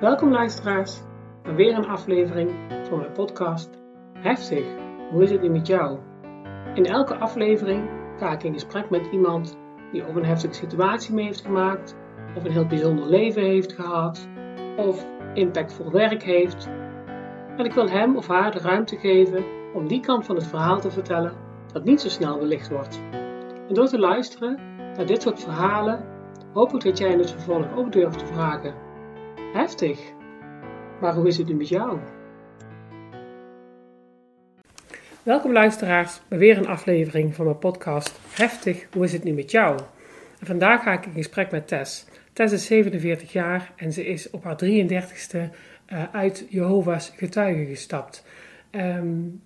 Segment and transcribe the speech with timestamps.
[0.00, 1.00] Welkom luisteraars
[1.42, 2.50] bij weer een aflevering
[2.88, 3.70] van mijn podcast
[4.12, 4.64] Heftig,
[5.10, 5.98] hoe is het nu met jou?
[6.74, 9.58] In elke aflevering ga ik in gesprek met iemand
[9.92, 11.96] die of een heftige situatie mee heeft gemaakt,
[12.36, 14.28] of een heel bijzonder leven heeft gehad,
[14.76, 16.68] of impactvol werk heeft.
[17.56, 19.44] En ik wil hem of haar de ruimte geven
[19.74, 21.32] om die kant van het verhaal te vertellen
[21.72, 23.00] dat niet zo snel belicht wordt.
[23.68, 24.58] En door te luisteren
[24.96, 26.04] naar dit soort verhalen
[26.52, 28.85] hoop ik dat jij in het vervolg ook durft te vragen:
[29.52, 29.98] Heftig,
[31.00, 31.98] maar hoe is het nu met jou?
[35.22, 39.50] Welkom luisteraars bij weer een aflevering van mijn podcast Heftig, hoe is het nu met
[39.50, 39.78] jou?
[40.40, 42.06] En vandaag ga ik in gesprek met Tess.
[42.32, 48.24] Tess is 47 jaar en ze is op haar 33ste uh, uit Jehovah's getuigen gestapt.
[48.70, 49.42] Um,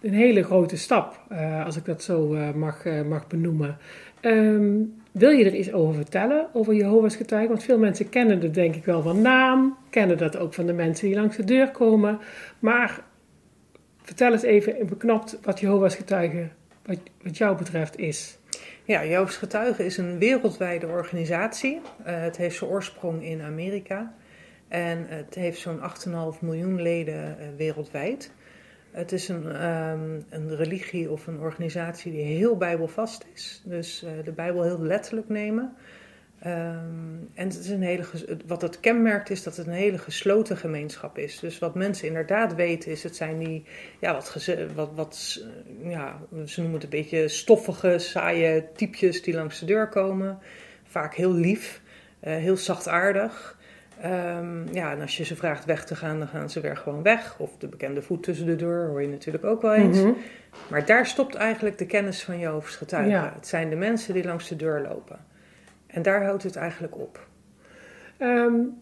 [0.00, 3.78] een hele grote stap, uh, als ik dat zo uh, mag, mag benoemen.
[4.20, 7.50] Um, wil je er iets over vertellen, over Jehovah's getuigen?
[7.50, 10.72] Want veel mensen kennen het denk ik wel van naam, kennen dat ook van de
[10.72, 12.18] mensen die langs de deur komen.
[12.58, 13.04] Maar
[14.02, 16.52] vertel eens even in beknopt wat Jehovah's getuigen,
[17.22, 18.38] wat, jou betreft, is.
[18.84, 21.74] Ja, Jehovah's getuigen is een wereldwijde organisatie.
[21.74, 24.14] Uh, het heeft zijn oorsprong in Amerika.
[24.68, 25.80] En het heeft zo'n
[26.34, 28.32] 8,5 miljoen leden uh, wereldwijd.
[28.90, 33.62] Het is een, um, een religie of een organisatie die heel bijbelvast is.
[33.64, 35.74] Dus uh, de Bijbel heel letterlijk nemen.
[36.46, 38.04] Um, en het is een hele,
[38.46, 41.38] wat het kenmerkt is dat het een hele gesloten gemeenschap is.
[41.38, 43.64] Dus wat mensen inderdaad weten is, het zijn die,
[44.00, 45.44] ja, wat, wat, wat
[45.82, 50.38] ja, ze noemen het een beetje stoffige, saaie typjes die langs de deur komen.
[50.84, 51.80] Vaak heel lief,
[52.24, 53.57] uh, heel zachtaardig.
[54.04, 57.02] Um, ja, en als je ze vraagt weg te gaan, dan gaan ze weer gewoon
[57.02, 57.38] weg.
[57.38, 59.98] Of de bekende voet tussen de deur, hoor je natuurlijk ook wel eens.
[59.98, 60.16] Mm-hmm.
[60.70, 63.12] Maar daar stopt eigenlijk de kennis van Jehovah's getuigen.
[63.12, 63.32] Ja.
[63.34, 65.18] Het zijn de mensen die langs de deur lopen.
[65.86, 67.26] En daar houdt het eigenlijk op.
[68.18, 68.80] Um,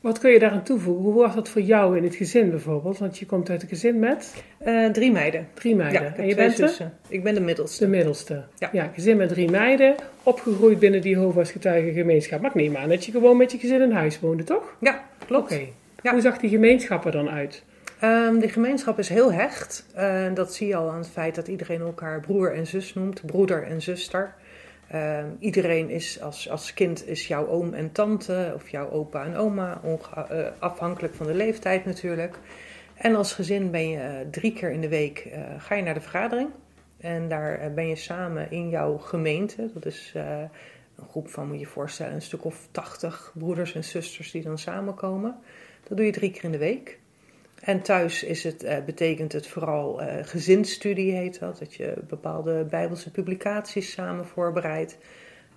[0.00, 1.04] wat kun je daaraan toevoegen?
[1.04, 2.98] Hoe was dat voor jou in het gezin bijvoorbeeld?
[2.98, 4.34] Want je komt uit een gezin met?
[4.66, 5.48] Uh, drie meiden.
[5.54, 6.02] Drie meiden.
[6.02, 6.92] Ja, en je bent zussen.
[7.08, 7.84] Ik ben de middelste.
[7.84, 8.44] De middelste.
[8.58, 8.68] Ja.
[8.72, 9.94] ja, gezin met drie meiden.
[10.22, 12.40] Opgegroeid binnen die Jehovah's getuigengemeenschap.
[12.40, 14.76] Maar ik neem aan dat je gewoon met je gezin in huis woonde, toch?
[14.80, 15.44] Ja, klopt.
[15.44, 15.54] Oké.
[15.54, 15.72] Okay.
[16.02, 16.12] Ja.
[16.12, 17.62] Hoe zag die gemeenschap er dan uit?
[18.04, 19.86] Um, die gemeenschap is heel hecht.
[19.96, 23.26] Uh, dat zie je al aan het feit dat iedereen elkaar broer en zus noemt.
[23.26, 24.34] Broeder en zuster.
[24.94, 29.36] Uh, iedereen is als, als kind is jouw oom en tante of jouw opa en
[29.36, 32.38] oma, uh, afhankelijk van de leeftijd natuurlijk.
[32.94, 35.28] En als gezin ben je uh, drie keer in de week
[35.58, 36.50] ga je naar de vergadering.
[36.98, 39.70] En daar ben je samen in jouw gemeente.
[39.74, 40.12] Dat is
[40.96, 44.42] een groep van, moet je je voorstellen, een stuk of tachtig broeders en zusters die
[44.42, 45.36] dan samenkomen.
[45.88, 46.99] Dat doe je drie keer in de week.
[47.60, 51.58] En thuis is het, uh, betekent het vooral uh, gezinsstudie, heet dat.
[51.58, 54.98] Dat je bepaalde bijbelse publicaties samen voorbereidt.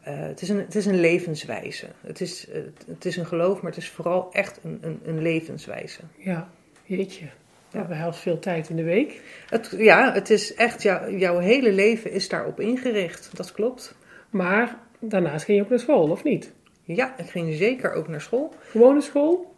[0.08, 1.88] Uh, het, is een, het is een levenswijze.
[2.02, 2.48] Het is,
[2.88, 6.00] het is een geloof, maar het is vooral echt een, een, een levenswijze.
[6.18, 6.50] Ja,
[6.86, 7.26] jeetje.
[7.72, 9.22] We hebben heel veel tijd in de week.
[9.50, 13.30] Het, ja, het is echt, jou, jouw hele leven is daarop ingericht.
[13.34, 13.96] Dat klopt.
[14.30, 16.52] Maar daarnaast ging je ook naar school, of niet?
[16.84, 18.54] Ja, ik ging zeker ook naar school.
[18.60, 19.52] Gewone school?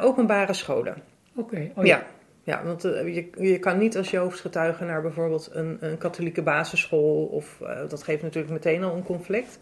[0.00, 1.09] openbare scholen.
[1.40, 1.54] Oké.
[1.54, 1.72] Okay.
[1.74, 1.96] Oh, ja.
[1.96, 2.06] ja.
[2.42, 7.24] Ja, want uh, je, je kan niet als hoofdgetuige naar bijvoorbeeld een, een katholieke basisschool.
[7.24, 9.60] Of uh, dat geeft natuurlijk meteen al een conflict.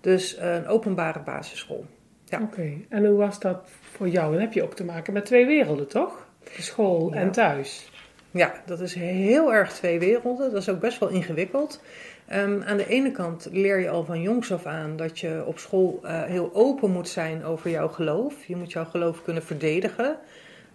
[0.00, 1.84] Dus uh, een openbare basisschool.
[2.24, 2.40] Ja.
[2.42, 2.86] Oké, okay.
[2.88, 4.32] en hoe was dat voor jou?
[4.32, 6.26] Dan heb je ook te maken met twee werelden, toch?
[6.58, 7.20] School ja.
[7.20, 7.90] en thuis.
[8.30, 10.50] Ja, dat is heel erg twee werelden.
[10.50, 11.82] Dat is ook best wel ingewikkeld.
[12.32, 15.58] Um, aan de ene kant leer je al van jongs af aan dat je op
[15.58, 18.44] school heel open moet zijn over jouw geloof.
[18.44, 20.16] Je moet jouw geloof kunnen verdedigen.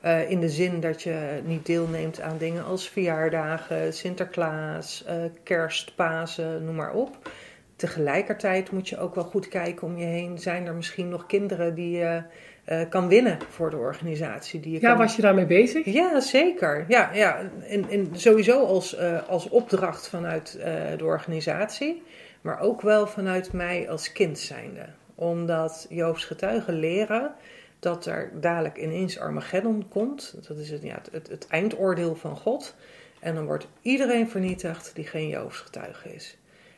[0.08, 5.14] Uh, in de zin dat je niet deelneemt aan dingen als verjaardagen, Sinterklaas, uh,
[5.44, 7.30] kerst, Pasen, noem maar op.
[7.76, 10.38] Tegelijkertijd moet je ook wel goed kijken om je heen.
[10.38, 12.22] Zijn er misschien nog kinderen die je
[12.70, 14.60] uh, kan winnen voor de organisatie?
[14.60, 14.98] Die je ja, kan...
[14.98, 15.86] was je daarmee bezig?
[15.86, 16.86] Ja, zeker.
[16.88, 17.40] Ja, ja.
[17.68, 18.98] En, en sowieso als,
[19.28, 20.60] als opdracht vanuit
[20.98, 22.04] de organisatie,
[22.42, 24.86] maar ook wel vanuit mij als kind zijnde.
[25.16, 27.32] Omdat Joobs getuigen leren
[27.80, 30.48] dat er dadelijk ineens Armageddon komt.
[30.48, 32.76] Dat is het, ja, het, het, eindoordeel van God.
[33.20, 36.38] En dan wordt iedereen vernietigd die geen Joofs getuige is.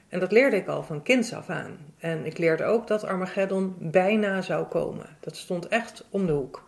[0.09, 1.77] En dat leerde ik al van kinds af aan.
[1.97, 5.05] En ik leerde ook dat Armageddon bijna zou komen.
[5.19, 6.67] Dat stond echt om de hoek.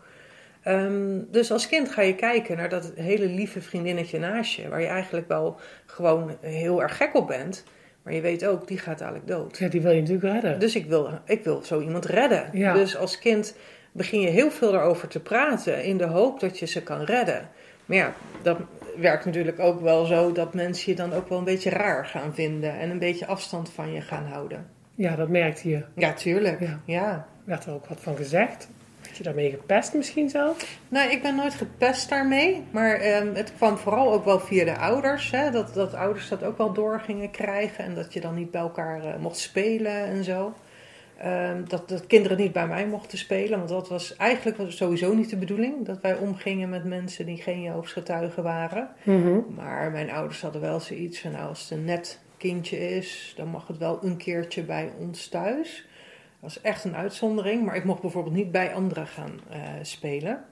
[0.66, 4.80] Um, dus als kind ga je kijken naar dat hele lieve vriendinnetje naast je, waar
[4.80, 7.64] je eigenlijk wel gewoon heel erg gek op bent.
[8.02, 9.58] Maar je weet ook, die gaat dadelijk dood.
[9.58, 10.60] Ja, die wil je natuurlijk redden.
[10.60, 12.48] Dus ik wil, ik wil zo iemand redden.
[12.52, 12.72] Ja.
[12.74, 13.56] Dus als kind
[13.92, 17.48] begin je heel veel erover te praten in de hoop dat je ze kan redden.
[17.86, 18.58] Maar ja, dat
[18.96, 22.34] werkt natuurlijk ook wel zo dat mensen je dan ook wel een beetje raar gaan
[22.34, 24.66] vinden en een beetje afstand van je gaan houden.
[24.94, 25.84] Ja, dat merkte je.
[25.94, 26.60] Ja, tuurlijk.
[26.60, 26.80] Ja.
[26.84, 27.26] ja.
[27.44, 28.68] Werd er ook wat van gezegd?
[29.06, 30.78] Had je daarmee gepest misschien zelf?
[30.88, 32.64] Nou, ik ben nooit gepest daarmee.
[32.70, 35.30] Maar ehm, het kwam vooral ook wel via de ouders.
[35.30, 37.84] Hè, dat, dat ouders dat ook wel door gingen krijgen.
[37.84, 40.54] En dat je dan niet bij elkaar uh, mocht spelen en zo.
[41.22, 43.58] Ehm, dat, dat kinderen niet bij mij mochten spelen.
[43.58, 45.86] Want dat was eigenlijk sowieso niet de bedoeling.
[45.86, 48.88] Dat wij omgingen met mensen die geen Jehovah's waren.
[49.02, 51.30] Mm Maar mijn ouders hadden wel zoiets van...
[51.30, 55.28] Nou, als het een net kindje is, dan mag het wel een keertje bij ons
[55.28, 55.86] thuis.
[56.40, 57.64] Dat was echt een uitzondering.
[57.64, 60.44] Maar ik mocht bijvoorbeeld niet bij anderen gaan uh, spelen.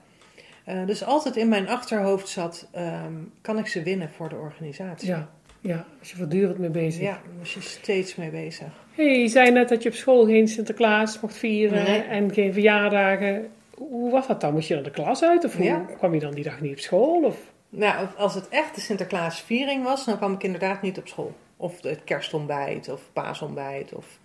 [0.69, 2.69] Uh, dus altijd in mijn achterhoofd zat...
[2.77, 5.09] Um, kan ik ze winnen voor de organisatie?
[5.09, 5.31] Ja.
[5.61, 7.03] Ja, was je voortdurend mee bezig.
[7.03, 8.67] Ja, was je steeds mee bezig.
[8.95, 12.01] hey, je zei net dat je op school geen Sinterklaas mocht vieren Nee.
[12.03, 13.49] en geen verjaardagen.
[13.75, 14.53] Hoe was dat dan?
[14.53, 15.87] Moest je dan de klas uit of hoe Ja.
[15.97, 17.23] kwam je dan die dag niet op school?
[17.25, 17.37] Of?
[17.69, 21.33] Nou, als het echt de Sinterklaasviering was, dan kwam ik inderdaad niet op school.
[21.57, 23.95] Of het kerstontbijt of paasontbijt.
[23.95, 24.19] Of,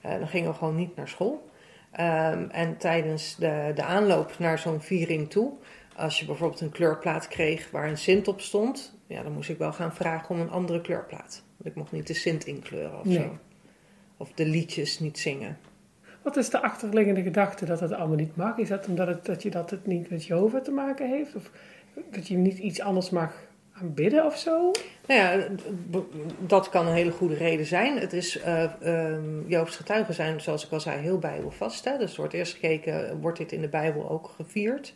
[0.00, 1.50] eh, dan gingen we gewoon niet naar school.
[1.92, 5.52] Ehm, en tijdens de, de aanloop naar zo'n viering toe,
[5.96, 9.58] als je bijvoorbeeld een kleurplaat kreeg waar een Sint op stond, ja, dan moest ik
[9.58, 11.42] wel gaan vragen om een andere kleurplaat.
[11.56, 13.16] Want ik mocht niet de Sint inkleuren of Nee.
[13.18, 13.38] zo.
[14.16, 15.58] Of de liedjes niet zingen.
[16.22, 18.58] Wat is de achterliggende gedachte dat het allemaal niet mag?
[18.58, 21.34] Is dat omdat het, dat je dat het niet met Jehovah te maken heeft?
[21.34, 21.50] Of
[22.10, 23.34] dat je niet iets anders mag
[23.72, 24.70] aanbidden of zo?
[25.06, 25.46] Nou ja,
[26.46, 27.98] dat kan een hele goede reden zijn.
[27.98, 31.84] Het is, eh um, Joobs getuigen zijn, zoals ik al zei, heel bijbelvast.
[31.84, 31.98] Hè?
[31.98, 34.94] Dus er wordt eerst gekeken, wordt dit in de Bijbel ook gevierd?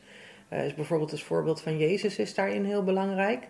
[0.53, 3.49] Uh, is bijvoorbeeld het voorbeeld van Jezus is daarin heel belangrijk.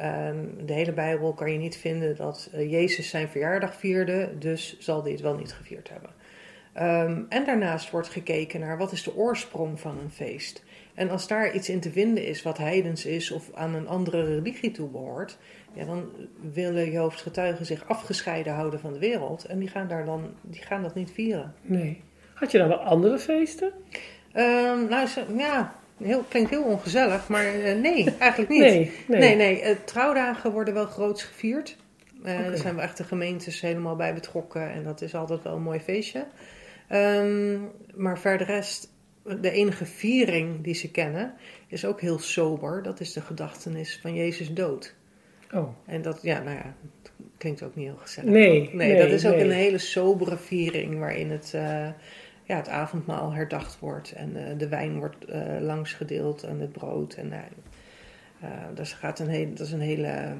[0.00, 4.78] Um, de hele Bijbel kan je niet vinden dat uh, Jezus zijn verjaardag vierde, dus
[4.78, 6.10] zal hij het wel niet gevierd hebben.
[6.76, 10.64] Um, en daarnaast wordt gekeken naar wat is de oorsprong van een feest.
[10.94, 14.24] En als daar iets in te vinden is wat heidens is of aan een andere
[14.24, 15.38] religie toebehoort,
[15.72, 16.10] ja, dan
[16.52, 19.44] willen Joofs getuigen zich afgescheiden houden van de wereld.
[19.44, 21.54] En die gaan, daar dan, die gaan dat niet vieren.
[21.62, 22.02] Nee.
[22.34, 23.72] Had je dan wel andere feesten?
[24.34, 28.60] Um, nou, ja, heel, klinkt heel ongezellig, maar uh, nee, eigenlijk niet.
[28.60, 29.20] Nee, nee.
[29.20, 31.76] nee, nee uh, trouwdagen worden wel groots gevierd.
[32.24, 32.48] Uh, okay.
[32.48, 35.62] Daar zijn we echt de gemeentes helemaal bij betrokken en dat is altijd wel een
[35.62, 36.26] mooi feestje.
[36.92, 38.92] Um, maar verder rest,
[39.40, 41.34] de enige viering die ze kennen,
[41.68, 42.82] is ook heel sober.
[42.82, 44.94] Dat is de gedachtenis van Jezus dood.
[45.52, 45.68] Oh.
[45.86, 46.74] En dat, ja, nou ja,
[47.38, 48.30] klinkt ook niet heel gezellig.
[48.30, 49.44] Nee, nee, nee dat is ook nee.
[49.44, 51.88] een hele sobere viering waarin het, uh,
[52.46, 56.72] ja, het avondmaal herdacht wordt en uh, de wijn wordt uh, langs gedeeld en het
[56.72, 57.14] brood.
[57.14, 57.32] En,
[58.74, 60.34] dus gaat een hele, dat is een hele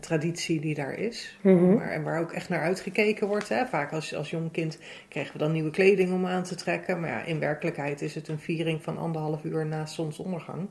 [0.00, 1.38] traditie die daar is.
[1.40, 1.74] Mm -hmm.
[1.74, 3.48] maar, en waar ook echt naar uitgekeken wordt.
[3.48, 3.66] Hè.
[3.66, 7.00] Vaak als, als jong kind kregen we dan nieuwe kleding om aan te trekken.
[7.00, 10.68] Maar ja, in werkelijkheid is het een viering van anderhalf uur na zonsondergang.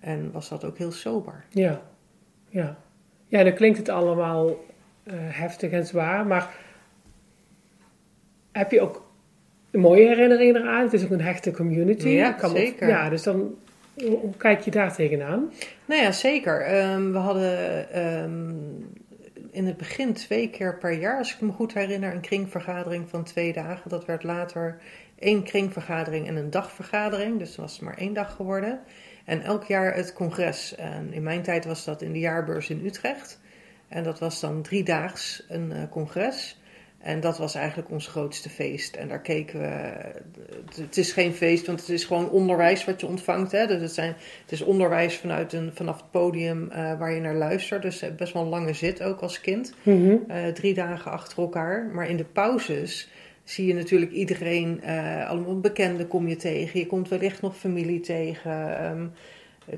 [0.00, 1.44] En was dat ook heel sober.
[1.48, 1.82] Ja,
[2.48, 2.78] ja.
[3.26, 6.26] Ja, dan klinkt het allemaal uh, heftig en zwaar.
[6.26, 6.54] Maar
[8.52, 9.09] heb je ook
[9.72, 10.82] mooie herinneringen eraan?
[10.82, 12.08] Het is ook een hechte community.
[12.08, 12.88] Ja, kan zeker.
[12.88, 13.54] Ja, dus dan
[13.96, 15.52] hoe kijk je daar tegenaan?
[15.84, 16.84] Nou ja, zeker.
[16.92, 18.92] Um, we hadden um,
[19.50, 23.24] in het begin twee keer per jaar, als ik me goed herinner, een kringvergadering van
[23.24, 23.90] twee dagen.
[23.90, 24.80] Dat werd later
[25.18, 27.38] één kringvergadering en een dagvergadering.
[27.38, 28.80] Dus dat was het maar één dag geworden.
[29.24, 30.74] En elk jaar het congres.
[30.74, 33.40] En in mijn tijd was dat in de jaarbeurs in Utrecht.
[33.88, 36.59] En dat was dan driedaags een uh, congres.
[37.00, 38.96] En dat was eigenlijk ons grootste feest.
[38.96, 39.66] En daar keken we.
[40.80, 43.52] Het is geen feest, want het is gewoon onderwijs wat je ontvangt.
[43.52, 43.66] Hè?
[43.66, 47.34] Dus het, zijn, het is onderwijs vanuit een, vanaf het podium uh, waar je naar
[47.34, 47.82] luistert.
[47.82, 49.74] Dus best wel een lange zit ook als kind.
[49.82, 50.24] Mm -hmm.
[50.28, 51.90] uh, drie dagen achter elkaar.
[51.92, 53.08] Maar in de pauzes
[53.44, 56.80] zie je natuurlijk iedereen, uh, allemaal bekenden kom je tegen.
[56.80, 58.84] Je komt wellicht nog familie tegen.
[58.90, 59.12] Um,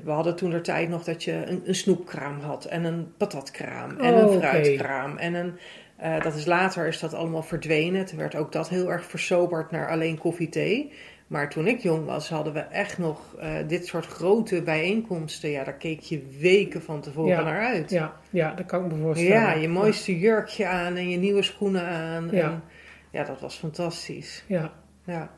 [0.03, 3.97] we hadden toen de tijd nog dat je een, een snoepkraam had en een patatkraam
[3.97, 4.47] en Oh, een oké.
[4.47, 5.53] fruitkraam en een.
[6.01, 8.05] Uh, dat is later is dat allemaal verdwenen.
[8.05, 10.91] Toen werd ook dat heel erg versoberd naar alleen koffie thee.
[11.27, 15.49] Maar toen ik jong was, hadden we echt nog uh, dit soort grote bijeenkomsten.
[15.49, 17.89] Ja, daar keek je weken van tevoren Ja, naar uit.
[17.89, 19.33] Ja, ja, dat kan ik me voorstellen.
[19.33, 22.29] Ja, je mooiste jurkje aan en je nieuwe schoenen aan.
[22.31, 22.43] Ja.
[22.43, 22.63] En,
[23.11, 24.43] ja, dat was fantastisch.
[24.47, 24.73] Ja.
[25.05, 25.31] Ja.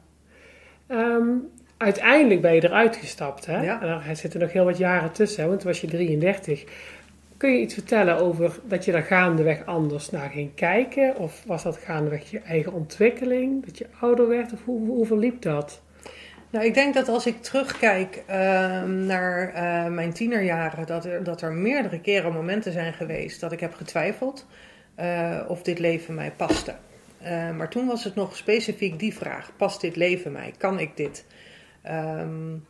[0.88, 1.28] Ehm,
[1.78, 3.62] uiteindelijk ben je eruit gestapt, hè?
[3.62, 3.82] Ja.
[3.82, 5.48] En er zitten nog heel wat jaren tussen, hè?
[5.48, 6.64] want toen was je 33.
[7.46, 11.18] Kun je iets vertellen over dat je daar gaandeweg anders naar ging kijken?
[11.18, 14.54] Of was dat gaandeweg je eigen ontwikkeling, dat je ouder werd?
[14.54, 15.82] Of hoe, hoe verliep dat?
[16.50, 18.36] Nou, ik denk dat als ik terugkijk uh,
[18.84, 23.60] naar uh, mijn tienerjaren, dat er, dat er meerdere keren momenten zijn geweest dat ik
[23.60, 24.46] heb getwijfeld
[25.00, 26.76] uh, of dit leven mij paste.
[27.58, 30.54] maar toen was het nog specifiek die vraag: past dit leven mij?
[30.58, 31.26] Kan ik dit?
[31.88, 32.66] Um,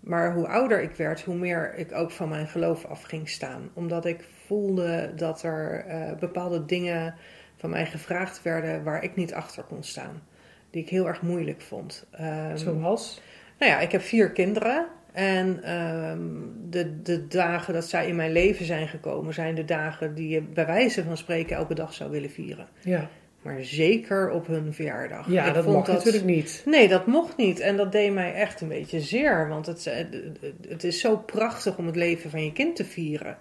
[0.00, 3.70] maar hoe ouder ik werd, hoe meer ik ook van mijn geloof af ging staan.
[3.72, 7.14] Omdat ik voelde dat er uh, bepaalde dingen
[7.56, 10.22] van mij gevraagd werden waar ik niet achter kon staan.
[10.70, 12.06] Die ik heel erg moeilijk vond.
[12.20, 13.20] Um, Zoals?
[13.58, 14.86] Nou ja, ik heb vier kinderen.
[15.12, 16.20] En ehm,
[16.70, 20.42] de, de dagen dat zij in mijn leven zijn gekomen, zijn de dagen die je
[20.42, 22.68] bij wijze van spreken elke dag zou willen vieren.
[22.80, 23.08] Ja,
[23.42, 25.28] Maar zeker op hun verjaardag.
[25.30, 26.62] ja Ik dat mag natuurlijk niet.
[26.66, 27.60] Nee, dat mocht niet.
[27.60, 29.48] En dat deed mij echt een beetje zeer.
[29.48, 30.04] Want het, eh,
[30.68, 33.38] het is zo prachtig om het leven van je kind te vieren.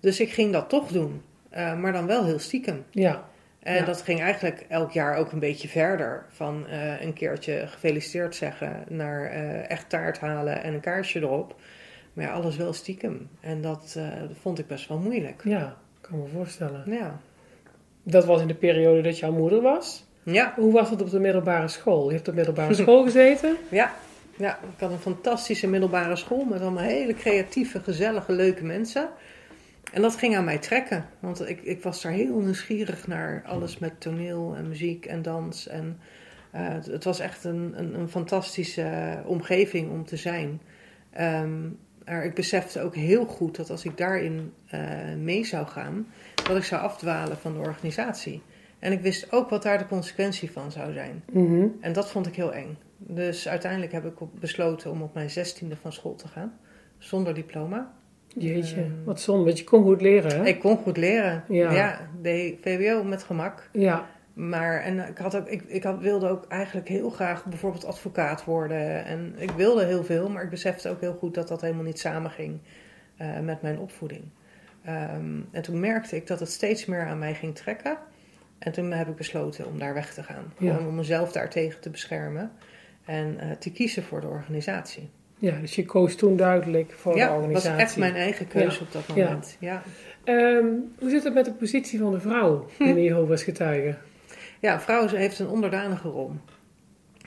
[0.00, 1.22] Dus ik ging dat toch doen.
[1.50, 2.84] Eh, maar dan wel heel stiekem.
[2.90, 3.28] Ja,
[3.60, 3.84] En Ja.
[3.84, 6.24] dat ging eigenlijk elk jaar ook een beetje verder.
[6.28, 9.24] Van eh, een keertje gefeliciteerd zeggen naar
[9.68, 11.56] echt taart halen en een kaarsje erop.
[12.12, 13.28] Maar ja, alles wel stiekem.
[13.40, 15.40] En dat, dat vond ik best wel moeilijk.
[15.44, 16.82] ja, kan me voorstellen.
[16.86, 17.20] Ja.
[18.08, 20.04] Dat was in de periode dat jouw moeder was.
[20.22, 22.06] Ja, Hoe was het op de middelbare school?
[22.06, 23.56] Je hebt op de middelbare school gezeten.
[23.68, 23.94] ja.
[24.38, 29.08] Ja, ik had een fantastische middelbare school met allemaal hele creatieve, gezellige, leuke mensen.
[29.92, 33.42] En dat ging aan mij trekken, want ik, ik was daar heel nieuwsgierig naar.
[33.46, 35.68] Alles met toneel en muziek en dans.
[35.68, 35.98] En
[36.50, 40.60] eh, het, het was echt een, een, een fantastische omgeving om te zijn.
[41.10, 41.68] Ehm,
[42.06, 44.80] maar ik besefte ook heel goed dat als ik daarin eh,
[45.18, 48.42] mee zou gaan, dat ik zou afdwalen van de organisatie.
[48.78, 51.22] En ik wist ook wat daar de consequentie van zou zijn.
[51.32, 51.66] Mhm.
[51.80, 52.78] En dat vond ik heel eng.
[52.98, 56.58] Dus uiteindelijk heb ik besloten om op mijn zestiende van school te gaan.
[56.98, 57.92] Zonder diploma.
[58.38, 58.90] Jeetje, Ehm.
[59.04, 59.44] wat zonde.
[59.44, 60.46] Want je kon goed leren, hè?
[60.46, 61.44] Ik kon goed leren.
[61.48, 61.72] Ja.
[61.72, 63.68] Ja, deed VWO met gemak.
[63.72, 64.06] Ja,
[64.36, 68.44] Maar en ik, had ook, ik, ik had, wilde ook eigenlijk heel graag bijvoorbeeld advocaat
[68.44, 69.04] worden.
[69.04, 71.98] En ik wilde heel veel, maar ik besefte ook heel goed dat dat helemaal niet
[71.98, 72.58] samenging
[73.16, 74.22] eh met mijn opvoeding.
[74.84, 77.96] Ehm, en toen merkte ik dat het steeds meer aan mij ging trekken.
[78.58, 80.52] En toen heb ik besloten om daar weg te gaan.
[80.58, 80.78] Ja.
[80.78, 82.50] Om mezelf daartegen te beschermen.
[83.04, 85.10] En eh, te kiezen voor de organisatie.
[85.38, 87.80] ja, dus je koos toen duidelijk voor de ja, dat was organisatie.
[87.82, 88.86] echt mijn eigen keuze Ja.
[88.86, 89.56] op dat moment.
[89.60, 89.82] Ja.
[90.24, 90.66] Ehm,
[90.98, 93.98] hoe zit het met de positie van de vrouw in Jehovah's getuigen?
[94.66, 96.32] Ja, vrouw heeft een onderdanige rol.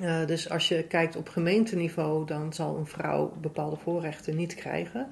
[0.01, 5.07] Eh, dus als je kijkt op gemeenteniveau, dan zal een vrouw bepaalde voorrechten niet krijgen.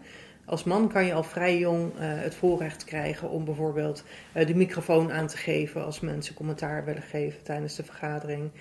[0.46, 4.04] Als man kan je al vrij jong eh, het voorrecht krijgen om bijvoorbeeld
[4.34, 8.52] eh, de microfoon aan te geven als mensen commentaar willen geven tijdens de vergadering.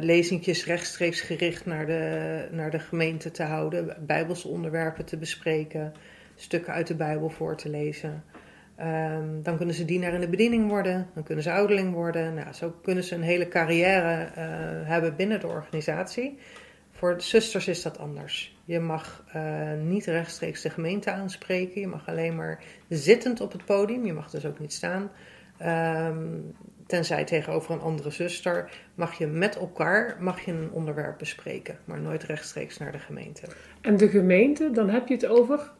[0.00, 5.92] Lezingjes rechtstreeks gericht naar de, naar de gemeente te houden, bijbelse onderwerpen te bespreken,
[6.34, 8.24] stukken uit de Bijbel voor te lezen.
[8.76, 12.34] Ehm, dan kunnen ze dienaar in de bediening worden, dan kunnen ze ouderling worden.
[12.34, 14.44] Nou, zo kunnen ze een hele carrière eh,
[14.88, 16.38] hebben binnen de organisatie.
[16.90, 18.56] Voor zusters is dat anders.
[18.64, 21.80] Je mag eh, niet rechtstreeks de gemeente aanspreken.
[21.80, 24.06] Je mag alleen maar zittend op het podium.
[24.06, 25.10] Je mag dus ook niet staan.
[25.58, 26.26] Ehm,
[26.86, 32.00] tenzij tegenover een andere zuster mag je met elkaar mag je een onderwerp bespreken, maar
[32.00, 33.46] nooit rechtstreeks naar de gemeente.
[33.80, 35.72] En de gemeente, dan heb je het over...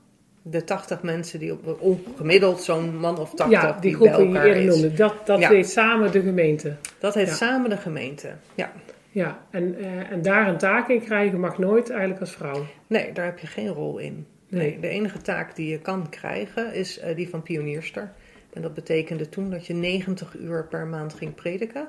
[0.46, 4.18] De 80 mensen die op gemiddeld zo'n man of 80 ja, die die groep bij
[4.18, 4.92] die elkaar noemde.
[4.94, 5.48] Dat, dat Ja.
[5.48, 6.76] deed samen de gemeente.
[6.98, 7.36] Dat heeft Ja.
[7.36, 8.32] samen de gemeente.
[8.54, 8.72] Ja.
[9.10, 12.66] Ja, en, eh, en daar een taak in krijgen mag nooit eigenlijk als vrouw.
[12.86, 14.26] Nee, daar heb je geen rol in.
[14.48, 18.12] Nee, de enige taak die je kan krijgen is eh, die van pionierster.
[18.52, 21.88] En dat betekende toen dat je 90 uur per maand ging prediken.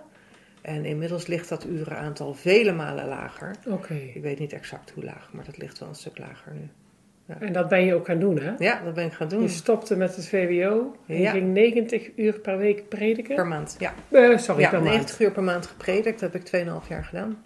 [0.62, 3.56] En inmiddels ligt dat urenaantal vele malen lager.
[3.68, 3.94] Oké.
[3.94, 6.68] Ik weet niet exact hoe laag, maar dat ligt wel een stuk lager nu.
[7.40, 8.54] En dat ben je ook gaan doen, hè?
[8.58, 9.42] Ja, dat ben ik gaan doen.
[9.42, 11.32] Je stopte met het VWO en je Ja.
[11.32, 13.36] ging 90 uur per week prediken.
[13.36, 13.94] Per maand, ja.
[14.10, 15.20] Eh, sorry, ja, per 90 maand.
[15.20, 16.20] uur per maand gepredikt.
[16.20, 17.44] Dat heb ik 2,5 jaar gedaan.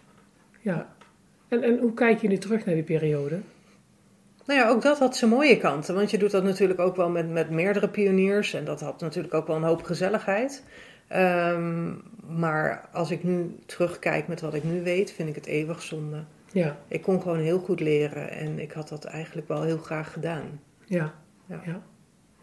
[0.61, 0.87] Ja.
[1.47, 3.39] En, en hoe kijk je nu terug naar die periode?
[4.45, 5.95] Nou ja, ook dat had zijn mooie kanten.
[5.95, 8.53] Want je doet dat natuurlijk ook wel met, met meerdere pioniers.
[8.53, 10.63] En dat had natuurlijk ook wel een hoop gezelligheid.
[11.07, 11.93] Ehm,
[12.27, 16.23] maar als ik nu terugkijk met wat ik nu weet, vind ik het eeuwig zonde.
[16.51, 20.13] Ja, Ik kon gewoon heel goed leren en ik had dat eigenlijk wel heel graag
[20.13, 20.61] gedaan.
[20.85, 21.13] ja,
[21.45, 21.61] Ja.
[21.65, 21.81] ja.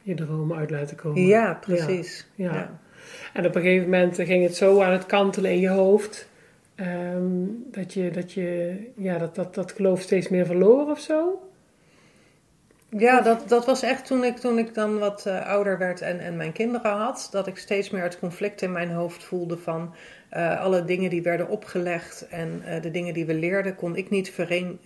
[0.03, 1.23] Je droom uit laten komen.
[1.27, 2.27] Ja, precies.
[2.35, 2.55] Ja.
[2.55, 2.81] Ja.
[3.33, 6.29] En op een gegeven moment ging het zo aan het kantelen in je hoofd.
[6.75, 11.46] ehm, dat je, dat, je ja, dat, dat, dat geloof steeds meer verloor of zo?
[12.99, 16.21] Ja, dat, dat was echt toen ik, toen ik dan wat eh, ouder werd en,
[16.21, 17.29] en mijn kinderen had.
[17.31, 19.95] Dat ik steeds meer het conflict in mijn hoofd voelde van
[20.29, 24.11] eh, alle dingen die werden opgelegd en eh, de dingen die we leerden, kon ik
[24.11, 24.81] niet vereen-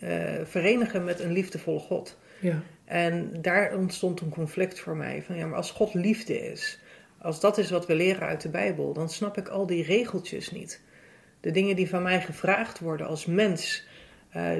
[0.44, 2.18] verenigen met een liefdevolle God.
[2.40, 5.22] Ja, En daar ontstond een conflict voor mij.
[5.26, 6.80] Van ja, maar als God liefde is,
[7.18, 10.50] als dat is wat we leren uit de Bijbel, dan snap ik al die regeltjes
[10.50, 10.80] niet.
[11.40, 13.86] De dingen die van mij gevraagd worden als mens,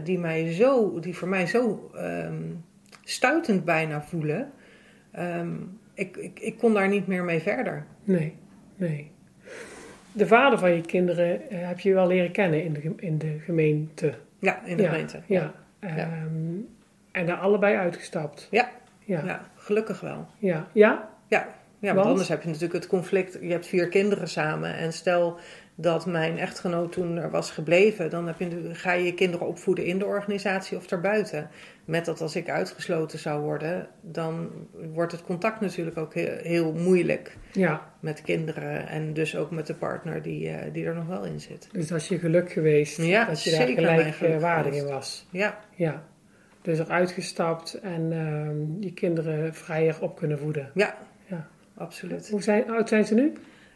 [0.04, 2.42] die, mij zo, die voor mij zo ehm,
[3.10, 4.50] stuitend bijna voelen.
[5.12, 5.52] ehm,
[5.94, 7.86] ik, ik, ik kon daar niet meer mee verder.
[8.04, 8.36] nee,
[8.76, 9.10] nee.
[10.12, 13.38] De vader van je kinderen eh, heb je wel leren kennen in de, in de
[13.38, 14.14] gemeente.
[14.38, 15.20] Ja, in de ja, gemeente.
[15.26, 15.52] Ja.
[15.80, 16.58] Ehm,
[17.12, 18.48] En daar allebei uitgestapt.
[18.50, 18.70] Ja.
[19.04, 19.22] Ja.
[19.24, 20.26] Ja, gelukkig wel.
[20.38, 20.68] Ja.
[20.72, 21.08] Ja?
[21.26, 21.48] Ja,
[21.78, 22.08] ja want Want?
[22.08, 23.38] anders heb je natuurlijk het conflict.
[23.40, 24.76] Je hebt vier kinderen samen.
[24.76, 25.38] En stel
[25.74, 29.84] dat mijn echtgenoot toen er was gebleven, dan heb je, ga je je kinderen opvoeden
[29.84, 31.50] in de organisatie of daarbuiten.
[31.90, 34.50] Met dat als ik uitgesloten zou worden, dan
[34.92, 39.66] wordt het contact natuurlijk ook heel, heel moeilijk Ja, met kinderen en dus ook met
[39.66, 41.68] de partner die, eh, die er nog wel in zit.
[41.72, 45.26] dus dat is je geluk geweest Ja, dat je daar gelijkwaardig in was.
[45.30, 46.04] Ja, Ja,
[46.62, 50.70] dus eruit gestapt en ehm, je kinderen vrijer op kunnen voeden.
[50.74, 51.48] ja, Ja.
[51.76, 52.28] absoluut.
[52.28, 53.32] Hoe zijn, hoe oud zijn ze nu?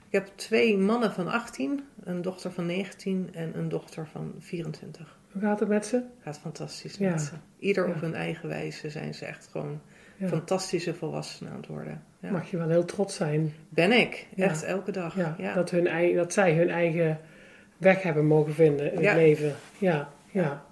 [0.08, 5.18] Ik heb twee mannen van 18, een dochter van 19 en een dochter van 24.
[5.34, 6.02] Hoe gaat het met ze?
[6.22, 7.10] Gaat fantastisch Ja.
[7.10, 7.32] met ze.
[7.58, 9.80] Ieder op hun eigen wijze zijn ze echt gewoon
[10.16, 10.28] Ja.
[10.28, 12.02] fantastische volwassenen aan het worden.
[12.20, 12.30] Ja.
[12.30, 15.14] Mag je wel heel trots zijn Ben ik, echt elke dag.
[15.54, 17.18] Dat, hun, ei- dat zij hun eigen
[17.76, 19.54] weg hebben mogen vinden in het leven.
[19.78, 20.64] Ja, ja.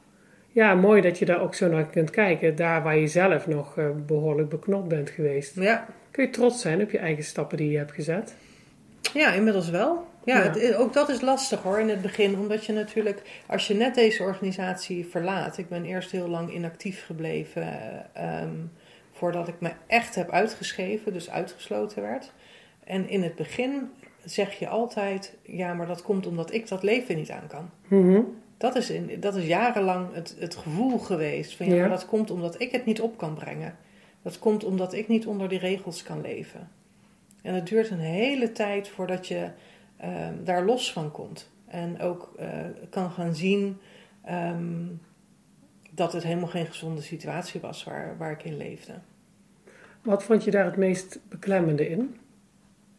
[0.49, 2.57] ja, mooi dat je daar ook zo naar kunt kijken.
[2.57, 5.55] Daar waar je zelf nog eh, behoorlijk beknopt bent geweest.
[5.61, 5.87] ja.
[6.11, 8.35] Kun je trots zijn op je eigen stappen die je hebt gezet?
[9.15, 10.07] Ja, inmiddels wel.
[10.25, 10.43] Ja, Ja.
[10.43, 12.39] Het, is- ook dat is lastig hoor in het begin.
[12.39, 15.59] Omdat je natuurlijk, als je net deze organisatie verlaat.
[15.59, 17.63] Ik ben eerst heel lang inactief gebleven.
[17.63, 18.55] eh, ehm,
[19.13, 22.33] voordat ik me echt heb uitgeschreven, dus uitgesloten werd.
[22.85, 23.91] En in het begin
[24.25, 27.71] zeg je altijd: ja, maar dat komt omdat ik dat leven niet aan kan.
[27.89, 28.21] Mhm.
[28.57, 31.57] Dat is, in, dat is jarenlang het, het gevoel geweest.
[31.57, 31.81] Van ja, Ja.
[31.81, 33.77] maar dat komt omdat ik het niet op kan brengen.
[34.23, 36.71] Dat komt omdat ik niet onder die regels kan leven.
[37.43, 39.49] En het duurt een hele tijd voordat je
[40.03, 41.51] ehm, daar los van komt.
[41.67, 42.49] En ook eh,
[42.91, 43.79] kan gaan zien
[44.25, 44.87] ehm,
[45.91, 48.93] dat het helemaal geen gezonde situatie was waar, waar ik in leefde.
[50.03, 52.17] Wat vond je daar het meest beklemmende in?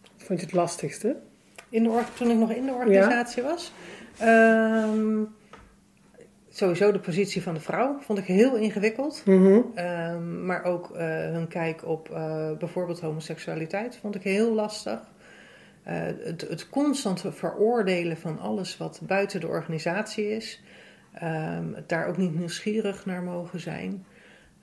[0.01, 1.15] Wat vond je het lastigste?
[1.69, 3.71] In de toen ik nog in de organisatie was.
[4.17, 5.23] ehm,
[6.49, 9.23] sowieso de positie van de vrouw vond ik heel ingewikkeld.
[9.25, 10.45] Mhm.
[10.45, 14.99] Maar ook eh, hun kijk op eh, bijvoorbeeld homoseksualiteit vond ik heel lastig.
[15.83, 20.61] Eh, het, constante veroordelen van alles wat buiten de organisatie is.
[21.13, 24.05] Ehm, daar ook niet nieuwsgierig naar mogen zijn.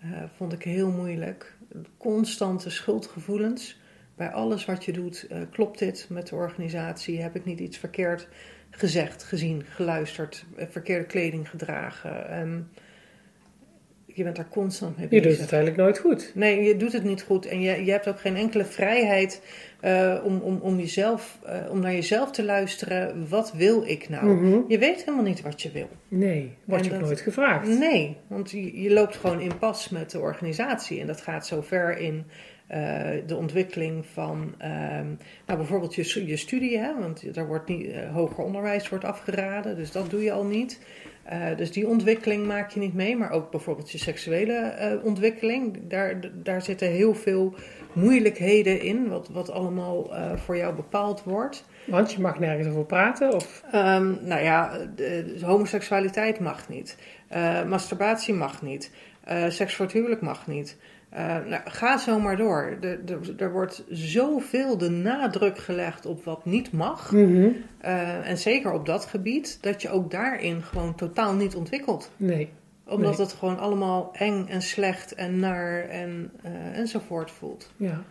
[0.00, 1.56] eh, vond ik heel moeilijk.
[1.96, 3.80] Constante schuldgevoelens.
[4.16, 7.22] Bij alles wat je doet, eh, klopt dit met de organisatie?
[7.22, 8.28] Heb ik niet iets verkeerd
[8.70, 12.28] gezegd, gezien, geluisterd, verkeerde kleding gedragen?
[12.30, 12.60] Ehm,
[14.20, 15.30] je bent daar constant mee Je bezig.
[15.30, 16.32] doet het eigenlijk nooit goed.
[16.34, 19.42] Nee, je doet het niet goed en je, je hebt ook geen enkele vrijheid
[19.80, 23.28] eh, om, om, om, jezelf, eh, om naar jezelf te luisteren.
[23.28, 24.26] Wat wil ik nou?
[24.26, 24.60] Mhm.
[24.68, 25.88] Je weet helemaal niet wat je wil.
[26.08, 27.78] Nee, wordt En je ook nooit gevraagd.
[27.78, 31.00] Nee, want je, je loopt gewoon in pas met de organisatie.
[31.00, 32.24] En dat gaat zo ver in
[32.66, 35.06] eh, de ontwikkeling van ehm,
[35.46, 36.78] nou, bijvoorbeeld je, je studie.
[36.78, 36.98] Hè?
[36.98, 40.80] Want daar wordt niet, hoger onderwijs wordt afgeraden, dus dat doe je al niet.
[41.30, 43.16] Eh, dus die ontwikkeling maak je niet mee.
[43.16, 45.78] Maar ook bijvoorbeeld je seksuele eh, ontwikkeling.
[45.88, 47.54] Daar, daar zitten heel veel
[47.92, 51.64] moeilijkheden in, wat, wat allemaal eh, voor jou bepaald wordt.
[51.86, 53.34] Want je mag nergens over praten.
[53.34, 56.96] Of, Ehm, nou ja, de, de homoseksualiteit mag niet.
[57.66, 58.90] Masturbatie mag niet.
[59.48, 60.76] Seks voor het huwelijk mag niet.
[61.10, 62.76] Eh, nou, ga zo maar door.
[62.80, 67.12] Er, er, er wordt zoveel de nadruk gelegd op wat niet mag.
[67.12, 67.48] Mhm.
[67.80, 72.10] Eh, en zeker op dat gebied, dat je ook daarin gewoon totaal niet ontwikkelt.
[72.16, 72.48] Nee.
[72.86, 73.26] Omdat Nee.
[73.26, 77.70] het gewoon allemaal eng en slecht en naar en, eh, enzovoort voelt.
[77.76, 78.02] Ja.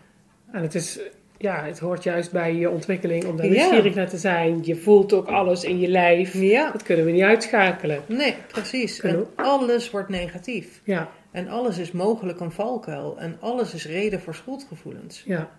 [0.52, 1.00] En het is,
[1.38, 3.52] ja, het hoort juist bij je ontwikkeling om daar Ja.
[3.52, 4.60] nieuwsgierig naar te zijn.
[4.64, 6.34] Je voelt ook alles in je lijf.
[6.34, 8.02] Ja, Dat kunnen we niet uitschakelen.
[8.06, 9.00] nee, precies.
[9.00, 10.82] Kunnen En alles wordt negatief.
[10.84, 13.20] Ja, En alles is mogelijk een valkuil.
[13.20, 15.24] En alles is reden voor schuldgevoelens.
[15.26, 15.50] ja,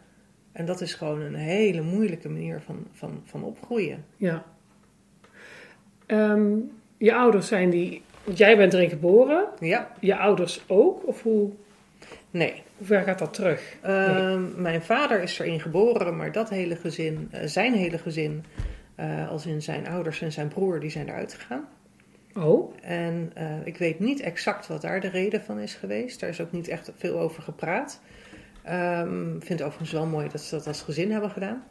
[0.52, 4.04] En dat is gewoon een hele moeilijke manier van, van, van opgroeien.
[4.16, 4.44] ja.
[6.06, 6.52] Ehm,
[6.96, 9.44] je ouders zijn die, want jij bent erin geboren.
[9.59, 11.06] Ja, Je ouders ook?
[11.06, 11.50] Of hoe,
[12.30, 12.62] nee.
[12.76, 13.76] hoe ver gaat dat terug?
[13.83, 18.44] Ehm, Mijn vader is erin geboren, maar dat hele gezin, eh, zijn hele gezin,
[18.94, 21.68] eh, als in zijn ouders en zijn broer, die zijn eruit gegaan.
[22.37, 26.21] Oh, En eh, ik weet niet exact wat daar de reden van is geweest.
[26.21, 28.01] Daar is ook niet echt veel over gepraat.
[28.62, 31.64] Ehm, Ik vind het overigens wel mooi dat ze dat als gezin hebben gedaan.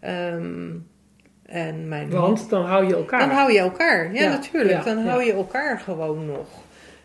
[0.00, 0.70] Ehm,
[1.46, 3.20] en mijn want dan hou je elkaar.
[3.20, 4.14] Dan hou je elkaar.
[4.14, 4.78] Ja, Ja, natuurlijk.
[4.78, 5.10] ja, dan ja.
[5.10, 6.48] hou je elkaar gewoon nog.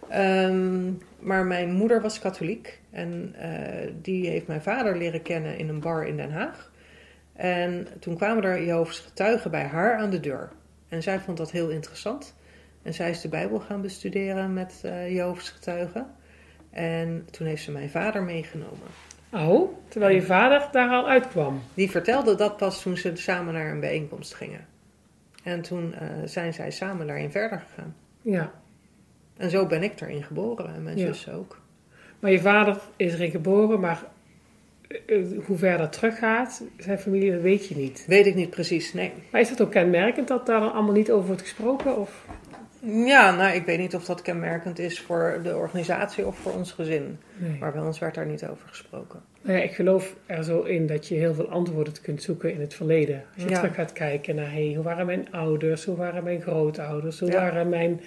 [0.09, 2.79] Ehm, maar mijn moeder was katholiek.
[2.91, 6.71] En eh, die heeft mijn vader leren kennen in een bar in Den Haag.
[7.33, 10.49] En toen kwamen er Jehovah's getuigen bij haar aan de deur.
[10.89, 12.35] En zij vond dat heel interessant.
[12.83, 16.07] En zij is de Bijbel gaan bestuderen met eh Jehovah's getuigen.
[16.69, 18.87] En toen heeft ze mijn vader meegenomen.
[19.31, 21.61] Oh, terwijl je vader daar al uitkwam.
[21.73, 24.65] Die vertelde dat pas toen ze samen naar een bijeenkomst gingen.
[25.43, 27.95] En toen eh, zijn zij samen daarin verder gegaan.
[28.21, 28.51] Ja.
[29.37, 31.05] En zo ben ik erin geboren en mijn Ja.
[31.05, 31.61] zus ook.
[32.19, 34.03] Maar je vader is erin geboren, maar
[35.05, 38.05] eh, hoe ver dat teruggaat, zijn familie, dat weet je niet.
[38.07, 39.11] Weet ik niet precies, nee.
[39.31, 41.97] Maar is dat ook kenmerkend dat daar dan allemaal niet over wordt gesproken?
[41.97, 42.25] Of?
[42.85, 46.71] Ja, nou, ik weet niet of dat kenmerkend is voor de organisatie of voor ons
[46.71, 47.19] gezin.
[47.37, 47.57] Nee.
[47.59, 49.21] Maar bij ons werd daar niet over gesproken.
[49.41, 52.61] Nou ja, ik geloof er zo in dat je heel veel antwoorden kunt zoeken in
[52.61, 53.23] het verleden.
[53.33, 53.59] Als je Ja.
[53.59, 57.39] terug gaat kijken naar hey, hoe waren mijn ouders, hoe waren mijn grootouders, hoe Ja.
[57.41, 58.01] waren mijn,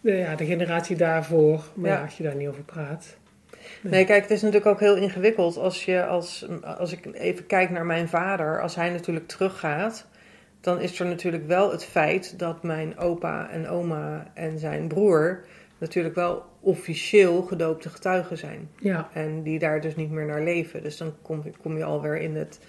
[0.00, 1.62] de, ja, de generatie daarvoor.
[1.74, 2.02] Maar ja.
[2.02, 3.16] Als je daar niet over praat.
[3.80, 6.46] Nee, kijk, het is natuurlijk ook heel ingewikkeld als je als,
[6.78, 10.06] als ik even kijk naar mijn vader, als hij natuurlijk teruggaat,
[10.66, 15.44] dan is er natuurlijk wel het feit dat mijn opa en oma en zijn broer
[15.78, 18.70] natuurlijk wel officieel gedoopte getuigen zijn.
[18.78, 20.82] Ja, En die daar dus niet meer naar leven.
[20.82, 22.60] Dus dan kom, kom je alweer in het,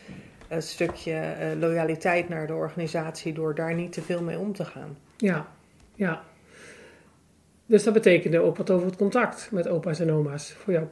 [0.47, 4.65] het stukje eh, loyaliteit naar de organisatie door daar niet te veel mee om te
[4.65, 4.97] gaan.
[5.17, 5.47] ja,
[5.95, 6.23] ja.
[7.65, 10.86] Dus dat betekende ook wat over het contact met opa's en oma's voor jou.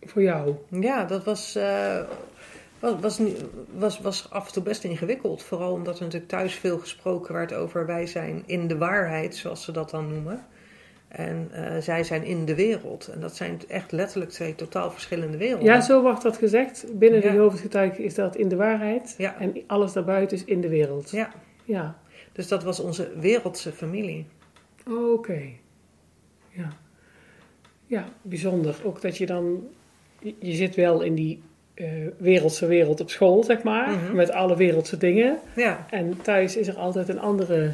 [0.00, 0.54] Voor jou.
[0.68, 2.00] Ja, dat was, eh,
[2.80, 3.20] was, was,
[3.72, 5.42] was, was af en toe best ingewikkeld.
[5.42, 9.64] Vooral omdat er natuurlijk thuis veel gesproken werd over wij zijn in de waarheid, zoals
[9.64, 10.46] ze dat dan noemen.
[11.08, 13.08] En eh, zij zijn in de wereld.
[13.08, 15.66] En dat zijn echt letterlijk twee totaal verschillende werelden.
[15.66, 16.86] Ja, zo wordt dat gezegd.
[16.98, 17.32] Binnen de Ja.
[17.32, 19.14] Jehovah's getuigen is dat in de waarheid.
[19.18, 19.38] Ja.
[19.38, 21.10] En alles daarbuiten is in de wereld.
[21.10, 21.30] Ja,
[21.64, 21.98] Ja.
[22.32, 24.26] dus dat was onze wereldse familie.
[25.12, 25.42] Oké.
[26.48, 26.72] Ja.
[27.86, 28.76] Ja, bijzonder.
[28.84, 29.68] Ook dat je dan...
[30.38, 31.42] Je zit wel in die
[31.80, 31.86] eh,
[32.18, 33.90] wereldse wereld op school, zeg maar.
[33.90, 34.14] Mhm.
[34.16, 35.38] Met alle wereldse dingen.
[35.56, 37.72] Ja, En thuis is er altijd een andere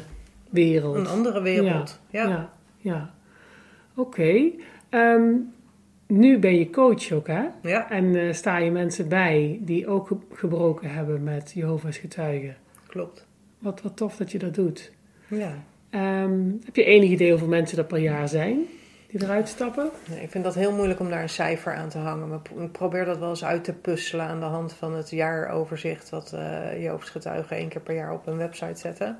[0.49, 0.95] wereld.
[0.95, 1.99] een andere wereld.
[2.09, 3.13] Ja, Ja, ja.
[3.95, 4.49] Oké.
[4.89, 5.31] Ehm,
[6.07, 7.43] nu ben je coach ook, hè?
[7.61, 12.55] ja, En eh, sta je mensen bij die ook ge- gebroken hebben met Jehovah's getuigen.
[12.87, 13.25] klopt.
[13.59, 14.91] Wat, wat tof dat je dat doet.
[15.27, 15.63] Ja.
[15.89, 18.59] Ehm, heb je enig idee hoeveel mensen er per jaar zijn
[19.07, 19.89] die eruit stappen?
[20.09, 22.27] Nee, ik vind dat heel moeilijk om daar een cijfer aan te hangen.
[22.27, 26.09] Maar ik probeer dat wel eens uit te puzzelen aan de hand van het jaaroverzicht
[26.09, 29.19] wat eh Jehovah's getuigen één keer per jaar op hun website zetten.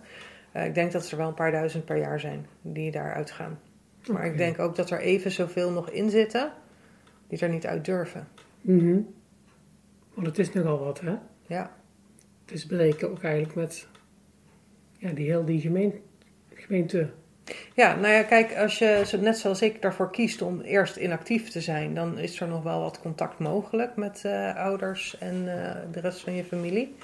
[0.51, 3.59] Eh, ik denk dat er wel een paar duizend per jaar zijn die daaruit gaan.
[4.11, 6.51] Maar ik denk ook dat er even zoveel nog in zitten
[7.27, 8.27] die er niet uit durven.
[8.61, 8.99] Mhm.
[10.13, 11.15] Want het is nogal wat, hè?
[11.47, 11.71] Ja,
[12.45, 13.87] Het is breken ook eigenlijk met
[14.97, 15.93] ja, die heel die gemeen,
[16.53, 17.09] gemeente.
[17.73, 21.49] Ja, nou ja, kijk, als je zo- net zoals ik daarvoor kiest om eerst inactief
[21.49, 25.75] te zijn, dan is er nog wel wat contact mogelijk met eh, ouders en eh,
[25.91, 26.95] de rest van je familie.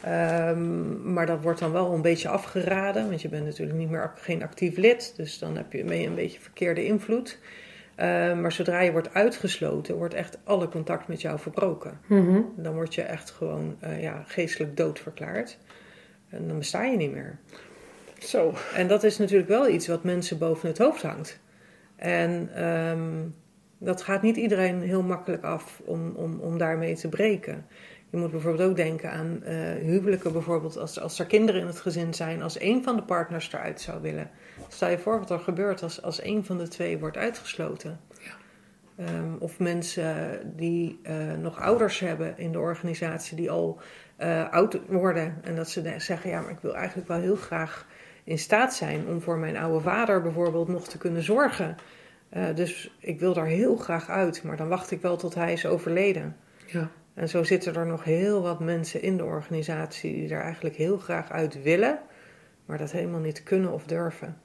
[0.00, 4.12] Ehm, maar dat wordt dan wel een beetje afgeraden, want je bent natuurlijk niet meer
[4.16, 7.38] geen actief lid, dus dan heb je mee een beetje verkeerde invloed.
[7.94, 12.00] Ehm, maar zodra je wordt uitgesloten, wordt echt alle contact met jou verbroken.
[12.06, 12.40] Mhm.
[12.56, 15.58] Dan word je echt gewoon eh, ja, geestelijk dood verklaard.
[16.28, 17.38] En dan besta je niet meer.
[18.18, 18.54] Zo.
[18.74, 21.40] En dat is natuurlijk wel iets wat mensen boven het hoofd hangt.
[21.96, 23.28] En ehm,
[23.78, 27.66] dat gaat niet iedereen heel makkelijk af om, om, om daarmee te breken.
[28.10, 31.80] Je moet bijvoorbeeld ook denken aan eh, huwelijken, bijvoorbeeld als, als er kinderen in het
[31.80, 34.30] gezin zijn, als een van de partners eruit zou willen.
[34.68, 38.00] Stel je voor wat er gebeurt als, als een van de twee wordt uitgesloten.
[38.96, 43.80] Ehm, of mensen die eh, nog ouders hebben in de organisatie die al
[44.16, 45.38] eh, oud worden.
[45.42, 47.86] En dat ze zeggen, ja, maar ik wil eigenlijk wel heel graag
[48.26, 51.76] in staat zijn om voor mijn oude vader bijvoorbeeld nog te kunnen zorgen.
[52.28, 55.52] Eh, dus ik wil daar heel graag uit, maar dan wacht ik wel tot hij
[55.52, 56.36] is overleden.
[56.66, 56.90] Ja.
[57.14, 60.98] En zo zitten er nog heel wat mensen in de organisatie die er eigenlijk heel
[60.98, 61.98] graag uit willen,
[62.64, 64.36] maar dat helemaal niet kunnen of durven.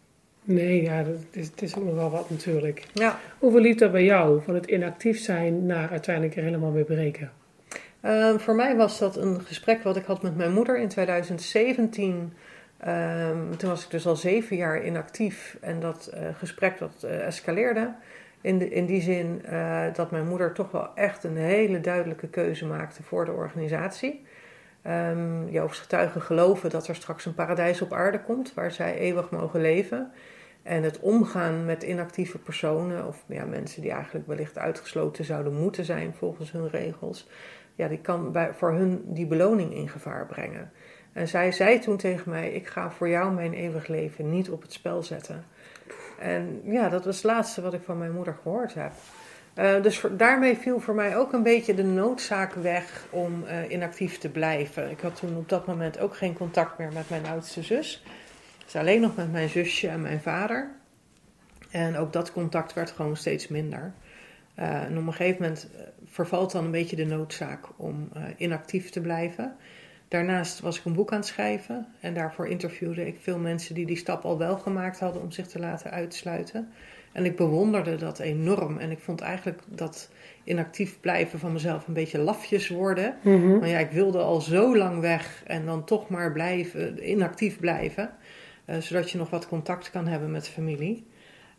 [0.44, 2.88] Nee, ja, dat is, het is ook nog wel wat natuurlijk.
[2.94, 4.42] Ja, Hoe verliep dat bij jou?
[4.42, 7.32] Van het inactief zijn naar uiteindelijk er helemaal mee breken?
[8.02, 12.34] Ehm, voor mij was dat een gesprek wat ik had met mijn moeder in 2017.
[12.82, 17.26] Ehm, toen was ik dus al zeven jaar inactief en dat eh, gesprek dat eh,
[17.26, 17.94] escaleerde.
[18.42, 22.28] In, de, in die zin eh, dat mijn moeder toch wel echt een hele duidelijke
[22.28, 24.26] keuze maakte voor de organisatie.
[24.82, 29.30] Ehm Jehovah's getuigen geloven dat er straks een paradijs op aarde komt waar zij eeuwig
[29.30, 30.12] mogen leven.
[30.64, 35.86] En het omgaan met inactieve personen of ja, mensen die eigenlijk wellicht uitgesloten zouden moeten
[35.86, 37.30] zijn volgens hun regels,
[37.76, 40.72] ja, die kan voor hun die beloning in gevaar brengen.
[41.14, 44.62] En zij zei toen tegen mij: Ik ga voor jou mijn eeuwig leven niet op
[44.62, 45.46] het spel zetten.
[46.20, 48.92] En ja, dat was het laatste wat ik van mijn moeder gehoord heb.
[49.54, 54.18] Eh, dus daarmee viel voor mij ook een beetje de noodzaak weg om eh, inactief
[54.18, 54.90] te blijven.
[54.90, 58.04] Ik had toen op dat moment ook geen contact meer met mijn oudste zus.
[58.64, 60.72] Dus alleen nog met mijn zusje en mijn vader.
[61.72, 63.94] En ook dat contact werd gewoon steeds minder.
[64.56, 65.70] Eh, en op een gegeven moment
[66.06, 69.56] vervalt dan een beetje de noodzaak om inactief te blijven.
[70.12, 73.86] Daarnaast was ik een boek aan het schrijven en daarvoor interviewde ik veel mensen die
[73.86, 76.72] die stap al wel gemaakt hadden om zich te laten uitsluiten.
[77.12, 78.78] En ik bewonderde dat enorm.
[78.78, 80.10] En ik vond eigenlijk dat
[80.44, 83.16] inactief blijven van mezelf een beetje lafjes worden.
[83.22, 83.58] Mhm.
[83.58, 88.10] Maar ja, ik wilde al zo lang weg en dan toch maar blijven, inactief blijven.
[88.66, 91.08] eh, zodat je nog wat contact kan hebben met familie.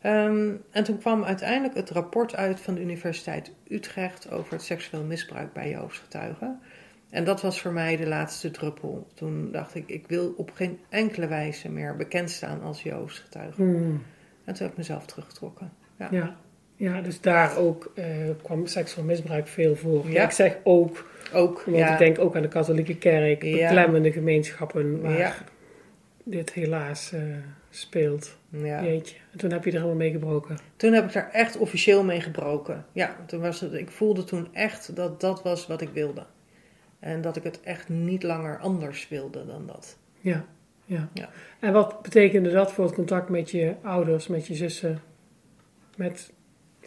[0.00, 5.04] Ehm, en toen kwam uiteindelijk het rapport uit van de Universiteit Utrecht over het seksueel
[5.04, 6.02] misbruik bij Jehovah's
[7.12, 9.06] En dat was voor mij de laatste druppel.
[9.14, 13.62] Toen dacht ik, ik wil op geen enkele wijze meer bekend staan als Jehovah's getuige.
[13.62, 13.96] Mhm.
[14.44, 15.72] En toen heb ik mezelf teruggetrokken.
[15.98, 16.08] Ja.
[16.10, 16.36] Ja.
[16.76, 18.06] ja, dus daar ook eh,
[18.42, 20.04] kwam seksueel misbruik veel voor.
[20.06, 20.12] Ja.
[20.12, 20.24] Ja.
[20.24, 25.00] ik zeg ook, Ook, want ja, ik denk ook aan de katholieke kerk, beklemmende gemeenschappen
[25.00, 25.44] waar
[26.24, 27.22] dit helaas eh,
[27.70, 28.36] speelt.
[28.50, 28.84] ja.
[28.84, 29.16] Jeetje.
[29.32, 30.58] En toen heb je er helemaal mee gebroken.
[30.76, 32.84] Toen heb ik daar echt officieel mee gebroken.
[32.92, 36.24] Ja, toen was het, ik voelde toen echt dat dat was wat ik wilde.
[37.02, 39.98] En dat ik het echt niet langer anders wilde dan dat.
[40.20, 40.44] Ja,
[40.84, 41.08] ja.
[41.14, 41.28] Ja.
[41.60, 45.00] En wat betekende dat voor het contact met je ouders, met je zussen,
[45.96, 46.32] met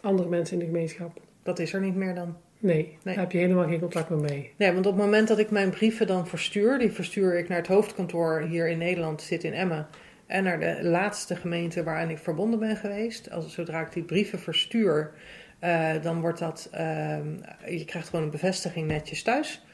[0.00, 1.20] andere mensen in de gemeenschap?
[1.42, 2.36] Dat is er niet meer dan.
[2.58, 3.14] Nee, Nee.
[3.14, 4.52] daar heb je helemaal geen contact meer mee.
[4.56, 7.58] Nee, want op het moment dat ik mijn brieven dan verstuur, die verstuur ik naar
[7.58, 9.86] het hoofdkantoor hier in Nederland, zit in Emmen.
[10.26, 13.30] En naar de laatste gemeente waaraan ik verbonden ben geweest.
[13.30, 15.10] Als, zodra ik die brieven verstuur,
[15.58, 17.28] eh, dan wordt dat, ehm,
[17.68, 19.65] je krijgt gewoon een bevestiging netjes thuis.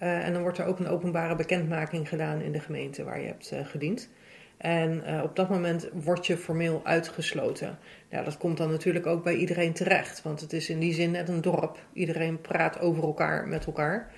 [0.00, 3.26] Eh, en dan wordt er ook een openbare bekendmaking gedaan in de gemeente waar je
[3.26, 4.08] hebt eh, gediend.
[4.56, 7.78] En eh, op dat moment word je formeel uitgesloten.
[8.08, 10.22] Ja, dat komt dan natuurlijk ook bij iedereen terecht.
[10.22, 11.78] Want het is in die zin net een dorp.
[11.92, 14.10] Iedereen praat over elkaar met elkaar.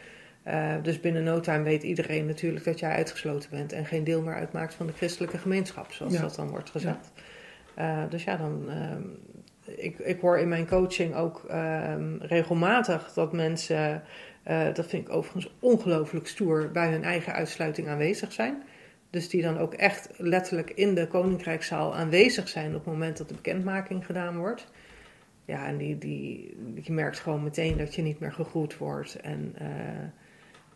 [0.82, 3.72] Dus binnen no time weet iedereen natuurlijk dat jij uitgesloten bent.
[3.72, 6.20] En geen deel meer uitmaakt van de christelijke gemeenschap, zoals Ja.
[6.20, 7.12] dat dan wordt gezegd.
[8.08, 8.70] Dus ja, dan.
[8.70, 9.02] ehm,
[9.76, 14.02] ik, ik hoor in mijn coaching ook ehm, regelmatig dat mensen.
[14.42, 16.70] Eh, dat vind ik overigens ongelooflijk stoer.
[16.70, 18.62] bij hun eigen uitsluiting aanwezig zijn.
[19.10, 23.28] Dus die dan ook echt letterlijk in de koninkrijkszaal aanwezig zijn op het moment dat
[23.28, 24.66] de bekendmaking gedaan wordt.
[25.44, 29.20] Ja, en die, die, je merkt gewoon meteen dat je niet meer gegroet wordt.
[29.20, 29.66] En eh,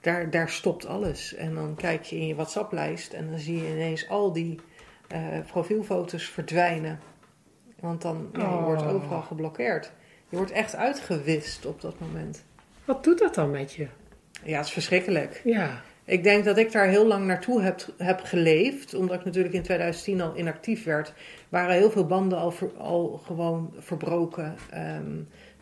[0.01, 1.35] daar, daar stopt alles.
[1.35, 4.61] En dan kijk je in je WhatsApp-lijst en dan zie je ineens al die
[5.09, 6.99] eh, profielfoto's verdwijnen.
[7.81, 8.95] Want dan ja, je wordt Oh.
[8.95, 9.93] overal geblokkeerd.
[10.29, 12.45] Je wordt echt uitgewist op dat moment.
[12.87, 13.87] Wat doet dat dan met je?
[14.45, 15.41] Ja, het is verschrikkelijk.
[15.45, 18.95] Ja, Ik denk dat ik daar heel lang naartoe heb, heb geleefd.
[18.95, 21.13] Omdat ik natuurlijk in 2010 al inactief werd.
[21.49, 24.55] Waren heel veel banden al, ver- al gewoon verbroken.
[24.71, 25.13] Ehm,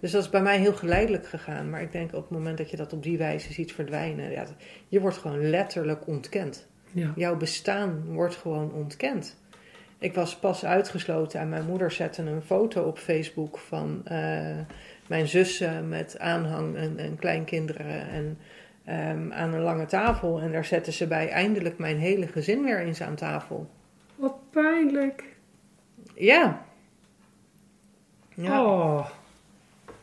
[0.00, 1.70] dus dat is bij mij heel geleidelijk gegaan.
[1.70, 4.30] Maar ik denk op het moment dat je dat op die wijze ziet verdwijnen.
[4.30, 4.44] Ja,
[4.88, 6.66] je wordt gewoon letterlijk ontkend.
[6.92, 7.12] ja.
[7.16, 9.36] Jouw bestaan wordt gewoon ontkend.
[9.98, 14.58] Ik was pas uitgesloten en mijn moeder zette een foto op Facebook van eh,
[15.06, 18.38] mijn zussen met aanhang en, en kleinkinderen en
[18.84, 20.40] ehm, aan een lange tafel.
[20.40, 23.70] En daar zetten ze bij eindelijk mijn hele gezin weer eens aan tafel.
[24.16, 25.24] Wat pijnlijk.
[26.14, 26.64] Ja.
[28.34, 28.64] Ja.
[28.64, 29.06] Oh,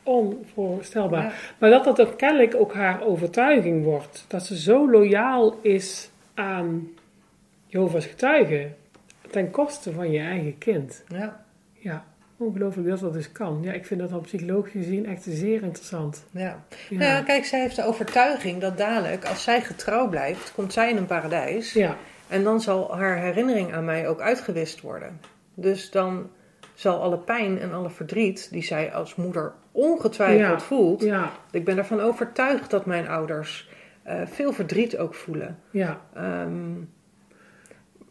[0.04, 1.24] onvoorstelbaar.
[1.24, 1.32] Ja.
[1.58, 4.26] Maar dat dat ook kennelijk ook haar overtuiging wordt.
[4.28, 6.90] Dat ze zo loyaal is aan
[7.66, 8.76] Jehovah's getuigen.
[9.30, 11.04] Ten koste van je eigen kind.
[11.08, 11.46] Ja.
[11.74, 12.06] Ja,
[12.42, 13.60] ongelooflijk dat dat dus kan.
[13.62, 16.26] Ja, ik vind dat dan psychologisch gezien echt zeer interessant.
[16.32, 16.64] Ja.
[16.90, 20.74] Ja, Nou ja, kijk, zij heeft de overtuiging dat dadelijk, als zij getrouw blijft, komt
[20.74, 21.74] zij in een paradijs.
[21.74, 25.20] ja, En dan zal haar herinnering aan mij ook uitgewist worden.
[25.54, 26.30] Dus dan
[26.74, 30.66] zal alle pijn en alle verdriet die zij als moeder ongetwijfeld Ja.
[30.66, 31.02] voelt.
[31.02, 33.70] ja, Ik ben ervan overtuigd dat mijn ouders
[34.04, 35.60] eh, veel verdriet ook voelen.
[35.72, 36.74] ja, Ehm,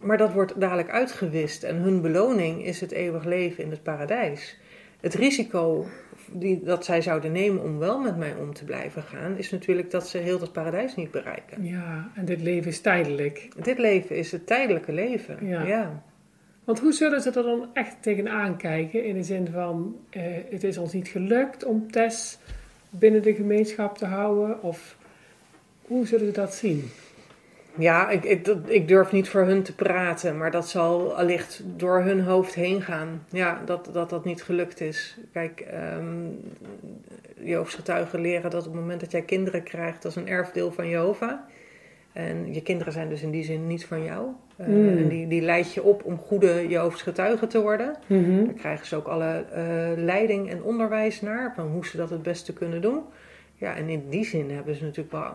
[0.01, 4.59] maar dat wordt dadelijk uitgewist en hun beloning is het eeuwig leven in het paradijs.
[5.01, 5.87] Het risico
[6.33, 9.91] die, dat zij zouden nemen om wel met mij om te blijven gaan, is natuurlijk
[9.91, 11.65] dat ze heel dat paradijs niet bereiken.
[11.65, 12.11] ja.
[12.15, 13.49] En dit leven is tijdelijk.
[13.63, 15.47] Dit leven is het tijdelijke leven.
[15.47, 15.63] Ja.
[15.63, 16.03] ja.
[16.65, 19.05] Want hoe zullen ze er dan echt tegenaan kijken?
[19.05, 22.39] In de zin van, eh, het is ons niet gelukt om Tess
[22.91, 24.63] binnen de gemeenschap te houden?
[24.63, 24.97] Of
[25.83, 26.91] hoe zullen ze dat zien?
[27.79, 28.25] Ja, ik,
[28.67, 32.83] ik, durf niet voor hun te praten, maar dat zal allicht door hun hoofd heen
[32.83, 33.25] gaan.
[33.29, 35.19] Ja, dat dat, dat niet gelukt is.
[35.33, 36.29] Kijk, ehm
[37.43, 40.73] Jehovah's getuigen leren dat op het moment dat jij kinderen krijgt, dat is een erfdeel
[40.73, 41.39] van Jehovah.
[42.13, 44.27] En je kinderen zijn dus in die zin niet van jou.
[44.57, 44.89] Eh, Mm.
[44.89, 47.97] En die, die leid je op om goede Jehovah's getuigen te worden.
[48.07, 48.45] Mhm.
[48.45, 49.65] Daar krijgen ze ook alle eh,
[49.97, 53.03] leiding en onderwijs naar, van hoe ze dat het beste kunnen doen.
[53.55, 55.33] Ja, en in die zin hebben ze natuurlijk wel,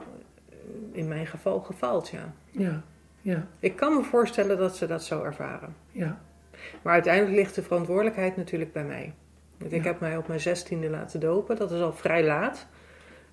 [0.91, 2.33] in mijn geval, gefaald, ja.
[2.51, 2.81] Ja,
[3.21, 5.75] ja, Ik kan me voorstellen dat ze dat zo ervaren.
[5.91, 6.21] ja,
[6.81, 9.13] Maar uiteindelijk ligt de verantwoordelijkheid natuurlijk bij mij.
[9.57, 9.87] Want ik Ja.
[9.87, 12.67] heb mij op mijn zestiende laten dopen, dat is al vrij laat.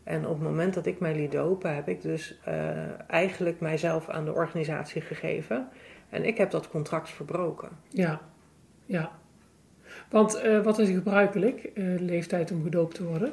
[0.05, 4.09] En op het moment dat ik mij liet dopen, heb ik dus eh, eigenlijk mijzelf
[4.09, 5.69] aan de organisatie gegeven.
[6.11, 7.69] En ik heb dat contract verbroken.
[7.89, 8.21] ja,
[8.87, 9.11] ja.
[10.11, 13.33] Want eh, wat is gebruikelijk eh, leeftijd om gedoopt te worden?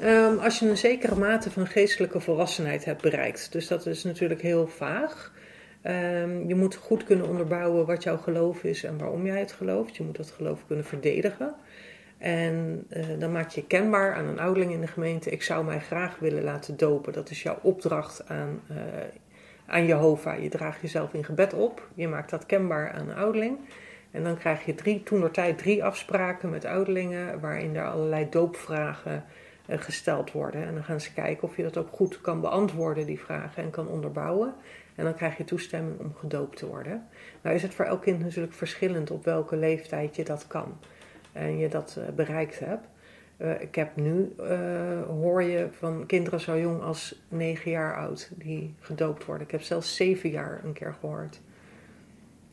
[0.00, 3.52] Ehm, als je een zekere mate van geestelijke volwassenheid hebt bereikt.
[3.52, 5.32] Dus dat is natuurlijk heel vaag.
[5.82, 9.96] Ehm, je moet goed kunnen onderbouwen wat jouw geloof is en waarom jij het gelooft.
[9.96, 11.54] Je moet dat geloof kunnen verdedigen.
[12.18, 15.80] En eh, dan maak je kenbaar aan een ouderling in de gemeente: ik zou mij
[15.80, 17.12] graag willen laten dopen.
[17.12, 18.76] Dat is jouw opdracht aan, uh,
[19.66, 20.42] aan Jehovah.
[20.42, 21.88] Je draagt jezelf in gebed op.
[21.94, 23.58] Je maakt dat kenbaar aan een ouderling.
[24.10, 29.24] En dan krijg je drie, toen drie afspraken met ouderlingen, waarin er allerlei doopvragen
[29.68, 30.66] gesteld worden.
[30.66, 33.70] En dan gaan ze kijken of je dat ook goed kan beantwoorden, die vragen, en
[33.70, 34.54] kan onderbouwen.
[34.94, 37.06] En dan krijg je toestemming om gedoopt te worden.
[37.42, 40.78] Nou is het voor elk kind natuurlijk verschillend op welke leeftijd je dat kan
[41.32, 42.86] en je dat uh, bereikt hebt.
[43.38, 48.30] Uh, ik heb nu, uh, hoor je van kinderen zo jong als negen jaar oud
[48.34, 49.46] die gedoopt worden.
[49.46, 51.40] Ik heb zelfs zeven jaar een keer gehoord.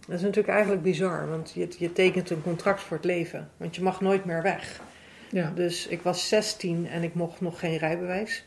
[0.07, 3.49] Dat is natuurlijk eigenlijk bizar, want je, je tekent een contract voor het leven.
[3.57, 4.81] Want je mag nooit meer weg.
[5.31, 5.51] Ja.
[5.55, 8.45] Dus ik was 16 en ik mocht nog geen rijbewijs.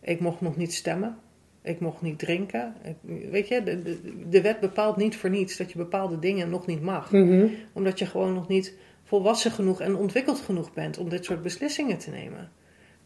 [0.00, 1.18] Ik mocht nog niet stemmen.
[1.62, 2.74] Ik mocht niet drinken.
[2.82, 2.96] Ik,
[3.30, 6.66] weet je, de, de, de, wet bepaalt niet voor niets dat je bepaalde dingen nog
[6.66, 7.12] niet mag.
[7.12, 7.54] Mm -hmm.
[7.72, 11.98] Omdat je gewoon nog niet volwassen genoeg en ontwikkeld genoeg bent om dit soort beslissingen
[11.98, 12.50] te nemen.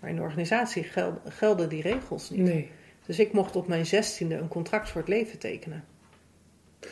[0.00, 2.40] Maar in de organisatie geld, gelden die regels niet.
[2.40, 2.70] Nee.
[3.06, 5.84] Dus ik mocht op mijn zestiende een contract voor het leven tekenen.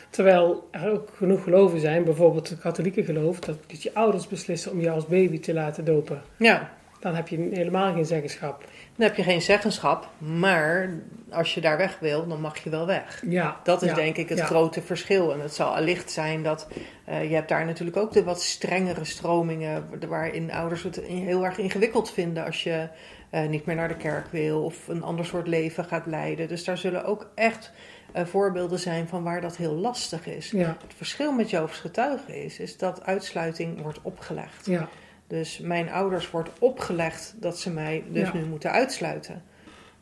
[0.09, 4.71] Terwijl er ook genoeg geloven zijn, bijvoorbeeld het katholieke geloof, dat, dat je ouders beslissen
[4.71, 6.21] om je als baby te laten dopen.
[6.37, 6.71] Ja.
[6.99, 8.63] Dan heb je helemaal geen zeggenschap.
[8.95, 10.89] Dan heb je geen zeggenschap, maar
[11.29, 13.23] als je daar weg wil, dan mag je wel weg.
[13.27, 14.45] Ja, dat is ja, denk ik het ja.
[14.45, 15.33] grote verschil.
[15.33, 16.67] En het zal allicht zijn dat
[17.09, 21.57] uh, je hebt daar natuurlijk ook de wat strengere stromingen, waarin ouders het heel erg
[21.57, 22.87] ingewikkeld vinden als je
[23.31, 26.47] uh, niet meer naar de kerk wil of een ander soort leven gaat leiden.
[26.47, 27.71] Dus daar zullen ook echt
[28.15, 30.51] uh, voorbeelden zijn van waar dat heel lastig is.
[30.51, 30.67] Ja.
[30.67, 34.65] Het verschil met Joofs getuigen is, is dat uitsluiting wordt opgelegd.
[34.65, 34.87] Ja.
[35.27, 38.33] Dus mijn ouders wordt opgelegd dat ze mij dus Ja.
[38.33, 39.43] nu moeten uitsluiten.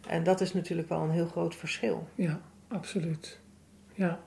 [0.08, 2.08] En dat is natuurlijk wel een heel groot verschil.
[2.16, 3.40] Ja, absoluut.
[3.94, 4.20] Ja.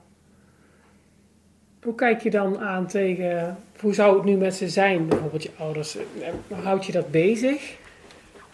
[1.81, 5.51] Hoe kijk je dan aan tegen, hoe zou het nu met ze zijn, bijvoorbeeld je
[5.57, 5.97] ouders?
[6.63, 7.77] Houd je dat bezig?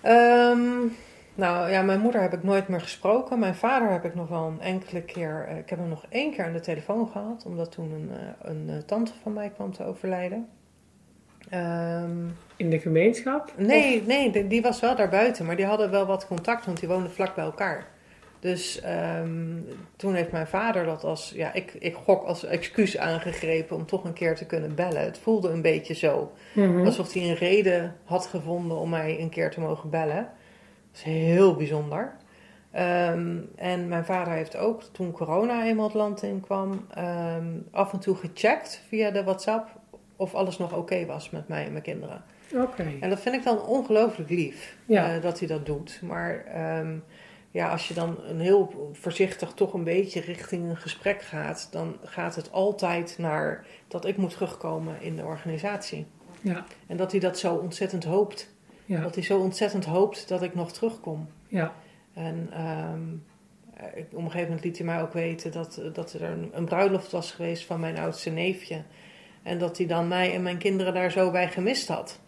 [0.06, 0.96] Um,
[1.40, 3.40] nou ja, mijn moeder heb ik nooit meer gesproken.
[3.40, 5.48] Mijn vader heb ik nog wel een enkele keer.
[5.50, 8.68] Uh, ik heb hem nog één keer aan de telefoon gehad, omdat toen een, een
[8.70, 10.48] uh, tante van mij kwam te overlijden.
[11.54, 13.54] Um, In de gemeenschap?
[13.58, 16.90] nee, nee, die, die, was wel daarbuiten, maar die hadden wel wat contact, want die
[16.90, 17.88] woonden vlak bij elkaar.
[18.40, 18.82] Dus
[19.22, 23.86] um, toen heeft mijn vader dat als, ja, ik, ik gok als excuus aangegrepen om
[23.86, 25.02] toch een keer te kunnen bellen.
[25.02, 26.32] Het voelde een beetje zo.
[26.54, 26.86] Mhm.
[26.86, 30.30] Alsof hij een reden had gevonden om mij een keer te mogen bellen.
[30.92, 32.16] Dat is heel bijzonder.
[32.76, 37.94] Um, en mijn vader heeft ook, toen corona eenmaal het land in kwam, um, af
[37.94, 39.70] en toe gecheckt via de WhatsApp
[40.16, 42.24] of alles nog oké okay was met mij en mijn kinderen.
[42.54, 42.62] Oké.
[42.64, 42.98] Okay.
[43.00, 45.16] En dat vind ik dan ongelooflijk lief, Ja.
[45.16, 46.00] uh, dat hij dat doet.
[46.04, 46.46] Maar
[46.80, 47.04] um,
[47.52, 51.98] ja, als je dan een heel voorzichtig toch een beetje richting een gesprek gaat, dan
[52.04, 56.06] gaat het altijd naar dat ik moet terugkomen in de organisatie.
[56.42, 56.66] Ja.
[56.88, 58.58] En dat hij dat zo ontzettend hoopt.
[58.90, 59.02] Ja.
[59.02, 61.28] Dat hij zo ontzettend hoopt dat ik nog terugkom.
[61.48, 61.74] Ja.
[62.14, 63.24] En um,
[63.94, 67.12] op een gegeven moment liet hij mij ook weten dat, dat er een, een bruiloft
[67.12, 68.82] was geweest van mijn oudste neefje.
[69.44, 72.20] En dat hij dan mij en mijn kinderen daar zo bij gemist had.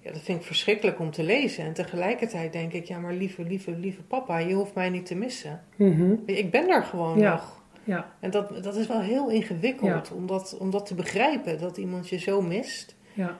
[0.00, 1.64] Ja, dat vind ik verschrikkelijk om te lezen.
[1.64, 5.14] En tegelijkertijd denk ik, ja, maar lieve, lieve, lieve papa, je hoeft mij niet te
[5.14, 5.64] missen.
[5.76, 6.22] Mm -hmm.
[6.26, 7.32] Ik ben er gewoon ja.
[7.32, 7.62] nog.
[7.84, 8.12] Ja.
[8.20, 10.14] En dat, dat is wel heel ingewikkeld Ja.
[10.14, 12.96] om, dat, om dat te begrijpen, dat iemand je zo mist.
[13.12, 13.38] Ja.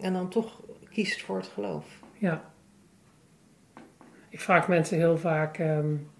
[0.00, 0.60] En dan toch
[0.98, 1.84] kiest voor het geloof.
[2.14, 2.50] Ja.
[4.28, 6.10] Ik vraag mensen heel vaak, um,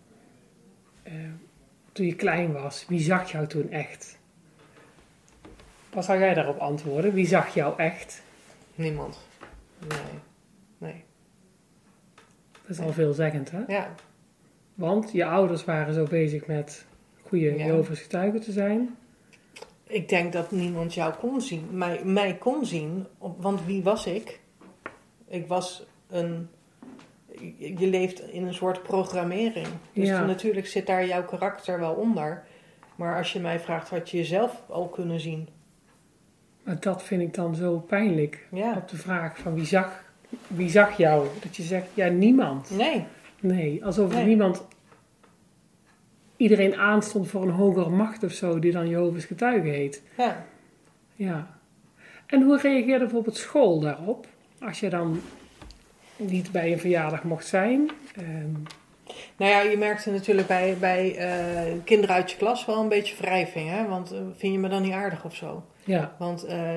[1.04, 1.12] uh,
[1.92, 4.18] toen je klein was, wie zag jou toen echt?
[5.92, 7.12] Wat zou jij daarop antwoorden?
[7.12, 8.22] Wie zag jou echt?
[8.74, 9.18] Niemand.
[9.88, 10.20] Nee.
[10.78, 11.04] Nee.
[12.62, 13.62] Dat is al veelzeggend, hè?
[13.66, 13.94] Ja.
[14.74, 16.86] Want je ouders waren zo bezig met
[17.22, 17.66] goede Ja.
[17.66, 18.96] Jehovah's getuigen te zijn.
[19.86, 24.40] Ik denk dat niemand jou kon zien, mij, mij kon zien, want wie was ik?
[25.28, 26.48] Ik was een.
[27.58, 29.66] Je leeft in een soort programmering.
[29.92, 30.24] Dus Ja.
[30.24, 32.44] natuurlijk zit daar jouw karakter wel onder.
[32.96, 35.48] Maar als je mij vraagt, had je jezelf al kunnen zien?
[36.62, 38.46] Maar dat vind ik dan zo pijnlijk.
[38.50, 38.76] Ja.
[38.76, 40.04] Op de vraag van wie zag,
[40.46, 41.26] wie zag jou?
[41.42, 42.70] Dat je zegt, ja, niemand.
[42.70, 43.04] Nee.
[43.40, 44.24] Nee, alsof Nee.
[44.24, 44.66] niemand
[46.36, 50.02] iedereen aanstond voor een hogere macht of zo, die dan Jehovah's getuige heet.
[50.16, 50.44] Ja.
[51.14, 51.58] Ja.
[52.26, 54.26] En hoe reageerde bijvoorbeeld school daarop?
[54.60, 55.20] Als je dan
[56.16, 57.90] niet bij een verjaardag mocht zijn?
[58.16, 58.52] Ehm,
[59.36, 63.16] Nou ja, je merkte natuurlijk bij, bij eh, kinderen uit je klas wel een beetje
[63.16, 63.68] wrijving.
[63.70, 63.88] Hè?
[63.88, 65.64] Want eh, vind je me dan niet aardig of zo?
[65.84, 66.74] Ja, Want eh,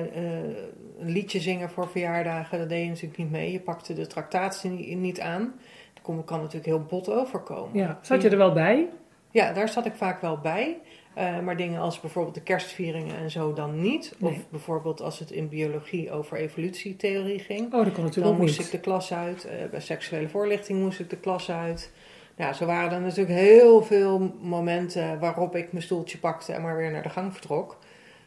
[1.00, 3.52] een liedje zingen voor verjaardagen, dat deed je natuurlijk niet mee.
[3.52, 5.54] Je pakte de tractatie niet, aan.
[5.94, 7.78] Dat kon, kan natuurlijk heel bot overkomen.
[7.78, 7.98] ja.
[8.02, 8.88] Zat je er wel bij?
[9.30, 10.76] Ja, daar zat ik vaak wel bij.
[11.14, 14.14] Eh, maar dingen als bijvoorbeeld de kerstvieringen en zo dan niet.
[14.18, 14.30] Nee.
[14.30, 17.72] Of bijvoorbeeld als het in biologie over evolutietheorie ging.
[17.74, 18.66] Oh, dat kon natuurlijk Dan moest niet.
[18.66, 19.44] ik de klas uit.
[19.44, 21.90] Eh, bij seksuele voorlichting moest ik de klas uit.
[22.36, 26.76] Ja, zo waren er natuurlijk heel veel momenten waarop ik mijn stoeltje pakte en maar
[26.76, 27.78] weer naar de gang vertrok.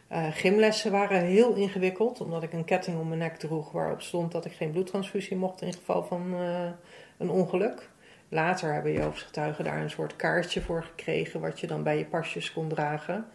[0.08, 4.32] Eh, gymlessen waren heel ingewikkeld, omdat ik een ketting om mijn nek droeg waarop stond
[4.32, 6.34] dat ik geen bloedtransfusie mocht in geval van
[7.18, 7.90] een ongeluk.
[8.36, 12.06] Later hebben Jehovah's getuigen daar een soort kaartje voor gekregen, wat je dan bij je
[12.06, 13.26] pasjes kon dragen.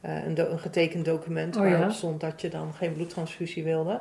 [0.00, 1.90] Eh, een, do- een getekend document Oh, waarop ja?
[1.90, 3.92] stond dat je dan geen bloedtransfusie wilde.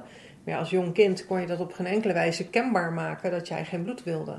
[0.44, 3.48] Maar ja, als jong kind kon je dat op geen enkele wijze kenbaar maken dat
[3.48, 4.36] jij geen bloed wilde.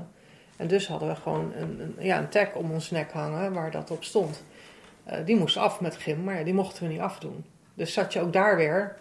[0.55, 3.71] En dus hadden we gewoon een, een, ja, een tag om ons nek hangen waar
[3.71, 4.43] dat op stond.
[5.03, 7.45] Eh, die moest af met gym, maar ja, die mochten we niet afdoen.
[7.73, 8.95] Dus zat je ook daar weer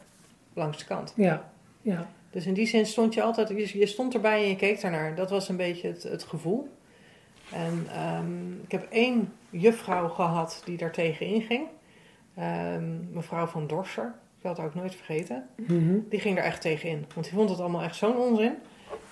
[0.55, 1.13] langs de kant.
[1.17, 1.51] Ja,
[1.83, 2.07] ja.
[2.31, 5.15] Dus in die zin stond je altijd, je, je stond erbij en je keek daarnaar.
[5.15, 6.69] Dat was een beetje het, het gevoel.
[7.53, 11.67] En ehm, ik heb één juffrouw gehad die daar tegen inging.
[12.35, 15.49] Ehm, mevrouw van Dorser, ik zal het ook nooit vergeten.
[15.57, 15.99] Mhm.
[16.09, 17.05] Die ging er echt tegen in.
[17.15, 18.55] Want die vond het allemaal echt zo'n onzin.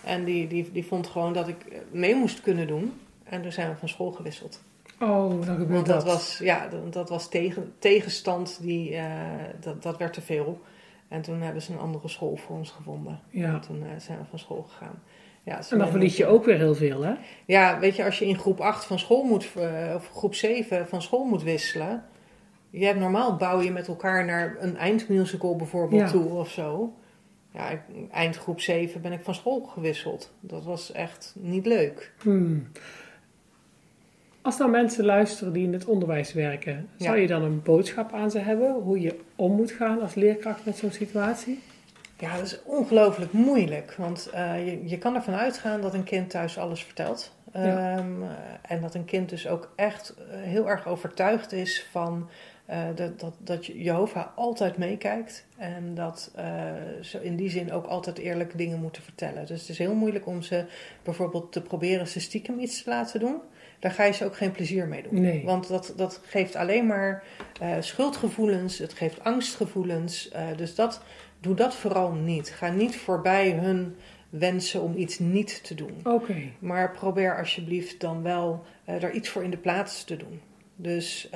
[0.04, 1.56] En die, die, die vond gewoon dat ik
[1.90, 2.92] mee moest kunnen doen.
[3.24, 4.62] En toen zijn we van school gewisseld.
[5.00, 6.04] Oh, dan gebeurt Want dat.
[6.04, 9.10] dat was, ja, dat, dat was tegen, tegenstand, die, eh,
[9.60, 10.60] dat, dat werd te veel.
[11.08, 13.20] En toen hebben ze een andere school voor ons gevonden.
[13.30, 13.52] Ja.
[13.52, 15.02] En toen eh, zijn we van school gegaan.
[15.44, 17.14] Ja, En dan verlies je ook weer heel veel, hè?
[17.46, 20.88] Ja, weet je, als je in groep 8 van school moet, eh, of groep 7
[20.88, 22.04] van school moet wisselen.
[22.70, 26.10] Je hebt normaal bouw je met elkaar naar een eindmusical bijvoorbeeld Ja.
[26.10, 26.92] toe of zo.
[27.52, 27.80] Ja, ik-
[28.12, 30.32] eind groep 7 ben ik van school gewisseld.
[30.40, 32.12] Dat was echt niet leuk.
[32.22, 32.66] Hmm.
[34.42, 38.30] Als dan mensen luisteren die in het onderwijs werken, zou je dan een boodschap aan
[38.30, 41.60] ze hebben hoe je om moet gaan als leerkracht met zo'n situatie?
[42.18, 43.94] Ja, dat is ongelooflijk moeilijk.
[43.98, 47.32] Want eh, je, je kan ervan uitgaan dat een kind thuis alles vertelt.
[47.52, 47.96] Ja.
[47.96, 48.28] Ehm, eh,
[48.62, 52.28] en dat een kind dus ook echt eh, heel erg overtuigd is van
[52.94, 55.46] dat, dat, dat je- Jehovah altijd meekijkt.
[55.56, 56.30] En dat
[57.00, 59.46] ze in die zin ook altijd eerlijke dingen moeten vertellen.
[59.46, 60.64] Dus het is heel moeilijk om ze
[61.02, 63.40] bijvoorbeeld te proberen ze stiekem iets te laten doen.
[63.78, 65.20] Daar ga je ze ook geen plezier mee doen.
[65.20, 65.42] Nee.
[65.44, 67.22] Want dat, dat geeft alleen maar
[67.60, 70.28] eh, schuldgevoelens, het geeft angstgevoelens.
[70.28, 71.02] eh, dus dat,
[71.40, 72.50] doe dat vooral niet.
[72.50, 73.96] Ga niet voorbij hun
[74.30, 75.94] wensen om iets niet te doen.
[76.04, 76.34] Oké.
[76.58, 80.40] Maar probeer alsjeblieft dan wel eh daar iets voor in de plaats te doen.
[80.76, 81.30] Dus,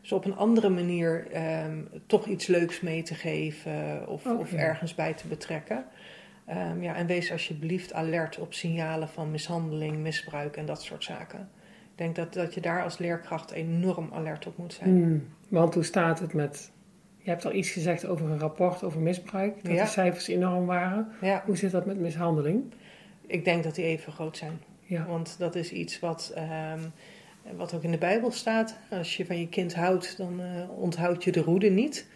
[0.00, 4.94] dus op een andere manier ehm, toch iets leuks mee te geven of, of ergens
[4.94, 5.84] bij te betrekken.
[6.46, 11.40] Ehm, ja, en wees alsjeblieft alert op signalen van mishandeling, misbruik en dat soort zaken.
[11.92, 14.90] Ik denk dat, dat je daar als leerkracht enorm alert op moet zijn.
[14.90, 15.28] Hmm.
[15.48, 16.70] Want hoe staat het met...
[17.18, 19.82] Je hebt al iets gezegd over een rapport over misbruik, dat Ja.
[19.84, 21.08] de cijfers enorm waren.
[21.20, 22.62] Ja, Hoe zit dat met mishandeling?
[23.26, 24.60] ik denk dat die even groot zijn.
[24.80, 25.06] Ja.
[25.06, 26.80] Want dat is iets wat, ehm,
[27.56, 28.76] wat ook in de Bijbel staat.
[28.90, 32.06] Als je van je kind houdt, dan eh, onthoud je de roede niet.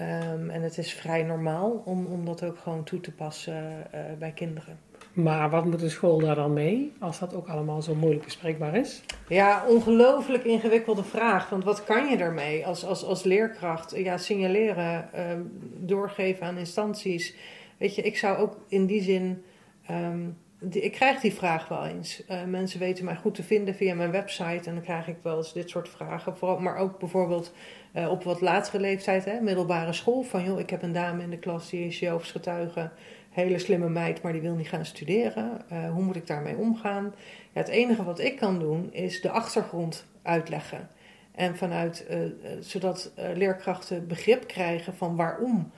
[0.00, 4.00] Ehm, en het is vrij normaal om, om dat ook gewoon toe te passen eh,
[4.18, 4.78] bij kinderen.
[5.12, 8.74] Maar wat moet de school daar dan mee, als dat ook allemaal zo moeilijk bespreekbaar
[8.76, 9.02] is?
[9.28, 11.48] Ja, ongelooflijk ingewikkelde vraag.
[11.50, 13.96] Want wat kan je daarmee als, als, als leerkracht?
[13.96, 15.40] Ja, signaleren, ehm,
[15.78, 17.34] doorgeven aan instanties.
[17.78, 19.42] Weet je, ik zou ook in die zin.
[19.86, 20.18] ehm,
[20.60, 22.24] die- ik krijg die vraag wel eens.
[22.26, 24.68] Eh, mensen weten mij goed te vinden via mijn website.
[24.68, 26.36] En dan krijg ik wel eens dit soort vragen.
[26.36, 27.52] Vooral, maar ook bijvoorbeeld
[27.92, 30.22] eh, op wat latere leeftijd, hè, middelbare school.
[30.22, 32.90] Van joh, ik heb een dame in de klas die is Jehovah's getuige.
[33.30, 35.60] Hele slimme meid, maar die wil niet gaan studeren.
[35.68, 37.14] Eh, hoe moet ik daarmee omgaan?
[37.52, 40.88] Ja, het enige wat ik kan doen is de achtergrond uitleggen.
[41.34, 42.18] En vanuit, eh,
[42.60, 45.70] zodat leerkrachten begrip krijgen van waarom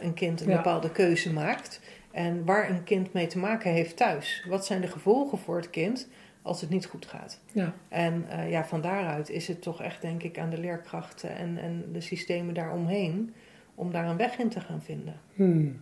[0.00, 0.56] een kind een Ja.
[0.56, 1.80] bepaalde keuze maakt.
[2.10, 4.44] En waar een kind mee te maken heeft thuis.
[4.48, 6.08] Wat zijn de gevolgen voor het kind
[6.42, 7.40] als het niet goed gaat?
[7.52, 7.74] Ja.
[7.88, 11.58] En eh, ja, van daaruit is het toch echt, denk ik, aan de leerkrachten en,
[11.58, 13.34] en de systemen daaromheen
[13.74, 15.20] om daar een weg in te gaan vinden.
[15.34, 15.80] Hmm.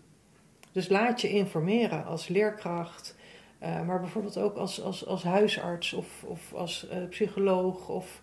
[0.73, 3.17] Dus laat je informeren als leerkracht,
[3.59, 8.21] eh, maar bijvoorbeeld ook als, als, als huisarts of, of als eh, psycholoog of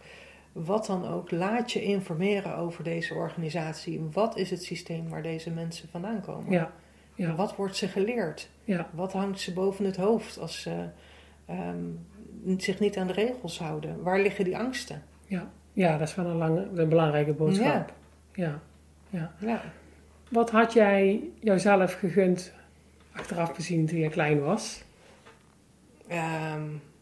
[0.52, 1.32] wat dan ook.
[1.32, 4.02] Laat je informeren over deze organisatie.
[4.12, 6.52] Wat is het systeem waar deze mensen vandaan komen?
[6.52, 6.74] Ja.
[7.16, 7.36] Ja.
[7.36, 8.50] Wat wordt ze geleerd?
[8.64, 8.90] Ja.
[8.94, 10.90] Wat hangt ze boven het hoofd als ze
[11.46, 11.86] ehm,
[12.58, 14.04] zich niet aan de regels houden?
[14.04, 15.04] Waar liggen die angsten?
[15.28, 15.52] Ja.
[15.74, 17.94] Ja, dat is wel een, lange, een belangrijke boodschap.
[18.34, 18.60] Ja.
[19.10, 19.32] ja.
[19.39, 19.62] Ja.
[20.30, 22.54] Wat had jij jouzelf gegund,
[23.12, 24.84] achteraf bezien, toen je klein was?
[26.08, 26.62] Ehm,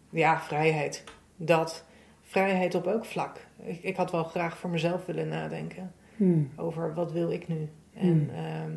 [0.09, 1.03] ja, vrijheid.
[1.35, 1.85] dat
[2.21, 3.37] vrijheid op elk vlak.
[3.63, 6.49] Ik, ik had wel graag voor mezelf willen nadenken Hmm.
[6.55, 8.29] over wat wil ik nu en Hmm.
[8.29, 8.71] ehm,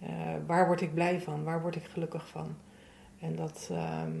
[0.00, 2.56] eh, waar word ik blij van, waar word ik gelukkig van.
[3.20, 4.12] En dat, ehm,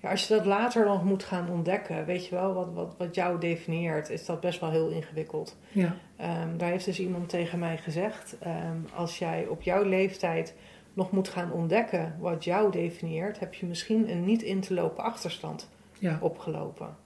[0.00, 3.14] ja, als je dat later nog moet gaan ontdekken, weet je wel, wat, wat, wat
[3.14, 5.56] jou definieert, is dat best wel heel ingewikkeld.
[5.72, 5.96] Ja.
[6.16, 10.54] Ehm, daar heeft dus iemand tegen mij gezegd: ehm, als jij op jouw leeftijd
[10.94, 15.04] nog moet gaan ontdekken wat jou definieert, heb je misschien een niet in te lopen
[15.04, 15.68] achterstand
[15.98, 16.18] Ja.
[16.20, 16.96] opgelopen.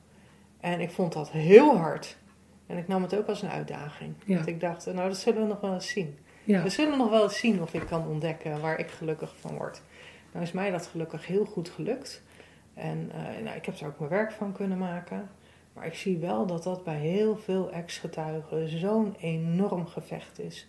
[0.61, 2.17] En ik vond dat heel hard.
[2.67, 4.15] En ik nam het ook als een uitdaging.
[4.25, 4.35] Ja.
[4.35, 6.19] Want ik dacht, nou, dat zullen we nog wel eens zien.
[6.45, 6.63] Ja.
[6.63, 9.83] We zullen nog wel eens zien of ik kan ontdekken waar ik gelukkig van word.
[10.33, 12.23] Nou is mij dat gelukkig heel goed gelukt.
[12.79, 15.29] En eh, nou, ik heb er ook mijn werk van kunnen maken.
[15.73, 20.69] Maar ik zie wel dat dat bij heel veel ex-getuigen zo'n enorm gevecht is.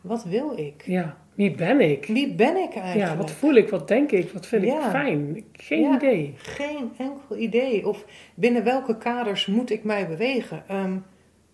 [0.00, 0.82] Wat wil ik?
[0.86, 1.16] Ja.
[1.34, 2.06] Wie ben ik?
[2.06, 3.10] Wie ben ik eigenlijk?
[3.10, 3.68] Ja, wat voel ik?
[3.68, 4.30] Wat denk ik?
[4.30, 5.44] Wat vind ik fijn?
[5.52, 5.94] Geen Ja.
[5.96, 6.34] idee.
[6.36, 7.88] Geen enkel idee.
[7.88, 10.62] Of binnen welke kaders moet ik mij bewegen?
[10.68, 10.96] Ehm,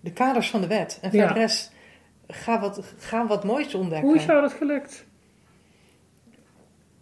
[0.00, 0.98] de kaders van de wet.
[1.02, 1.32] En voor Ja.
[1.32, 1.72] de rest,
[2.26, 4.08] ga wat, ga wat moois ontdekken.
[4.08, 5.06] Hoe is jou dat gelukt?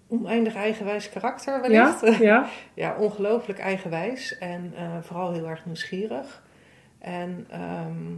[0.08, 1.96] Oneindig eigenwijs karakter Ja?
[2.00, 2.18] wellicht.
[2.30, 2.48] Ja?
[2.74, 6.42] Ja, ongelooflijk eigenwijs en eh, vooral heel erg nieuwsgierig.
[6.98, 8.14] En ehm,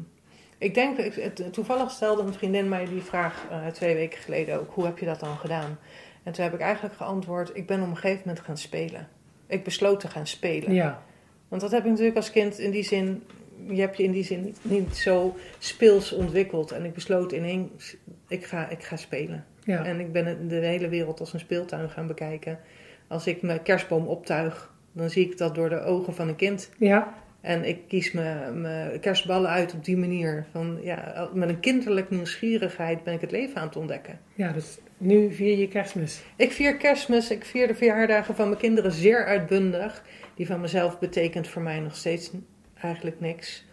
[0.59, 4.71] ik denk, ik- toevallig stelde een vriendin mij die vraag eh, twee weken geleden ook:
[4.75, 5.79] hoe heb je dat dan gedaan?
[6.23, 9.09] En toen heb ik eigenlijk geantwoord: ik ben op een gegeven moment gaan spelen.
[9.47, 10.75] Ik besloot te gaan spelen.
[10.75, 11.03] Ja.
[11.49, 13.25] Want dat heb ik natuurlijk als kind in die zin,
[13.69, 16.71] je hebt je in die zin niet, niet zo speels ontwikkeld.
[16.73, 17.97] En ik besloot ineens,
[18.29, 19.45] ik ga, ik ga spelen.
[19.73, 19.85] Ja.
[19.85, 22.59] En ik ben de hele wereld als een speeltuin gaan bekijken.
[23.07, 26.71] Als ik mijn kerstboom optuig, dan zie ik dat door de ogen van een kind.
[26.79, 27.15] Ja.
[27.41, 30.47] En ik kies mijn, mijn kerstballen uit op die manier.
[30.51, 34.19] Van, ja, met een kinderlijke nieuwsgierigheid ben ik het leven aan het ontdekken.
[34.35, 36.23] Ja, dus nu vier je kerstmis.
[36.37, 40.05] Ik vier kerstmis, ik vier de verjaardagen van mijn kinderen zeer uitbundig.
[40.35, 42.33] Die van mezelf betekent voor mij nog steeds
[42.81, 43.67] eigenlijk niks.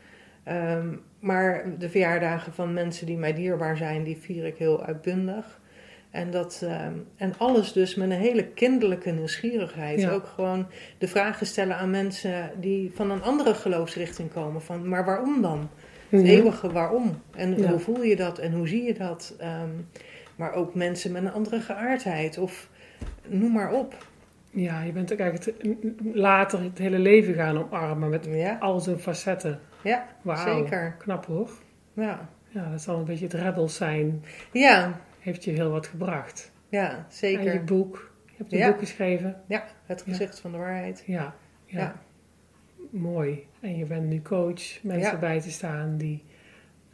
[0.44, 5.60] Ehm, maar de verjaardagen van mensen die mij dierbaar zijn, die vier ik heel uitbundig.
[6.16, 10.02] En, dat, ehm, en alles dus met een hele kinderlijke nieuwsgierigheid.
[10.02, 10.12] Ja.
[10.12, 14.62] Ook gewoon de vragen stellen aan mensen die van een andere geloofsrichting komen.
[14.62, 15.70] Van, maar waarom dan?
[16.10, 16.30] Het Mhm.
[16.30, 17.22] eeuwige waarom.
[17.36, 17.70] En Ja.
[17.70, 19.36] hoe voel je dat en hoe zie je dat?
[19.40, 19.70] Ehm,
[20.36, 22.38] maar ook mensen met een andere geaardheid.
[22.38, 22.70] Of
[23.28, 23.96] noem maar op.
[24.52, 25.58] Ja, je bent ook eigenlijk
[26.14, 29.60] later het hele leven gaan omarmen met Ja, al zijn facetten.
[29.84, 30.06] ja
[30.46, 30.96] zeker.
[30.98, 31.50] Knap hoor.
[31.94, 32.30] Ja.
[32.50, 34.24] Ja, dat zal een beetje het rebels zijn.
[34.52, 36.52] Ja, Heeft je heel wat gebracht.
[36.70, 37.64] ja, En je zeker.
[37.64, 38.12] boek.
[38.26, 38.70] Je hebt een Ja.
[38.70, 39.42] boek geschreven.
[39.48, 41.04] Ja, het gezicht van de waarheid.
[41.06, 41.80] Ja, ja.
[41.80, 41.96] Ja.
[42.90, 43.46] Mooi.
[43.60, 44.84] En je bent nu coach.
[44.84, 46.24] Mensen bij te staan die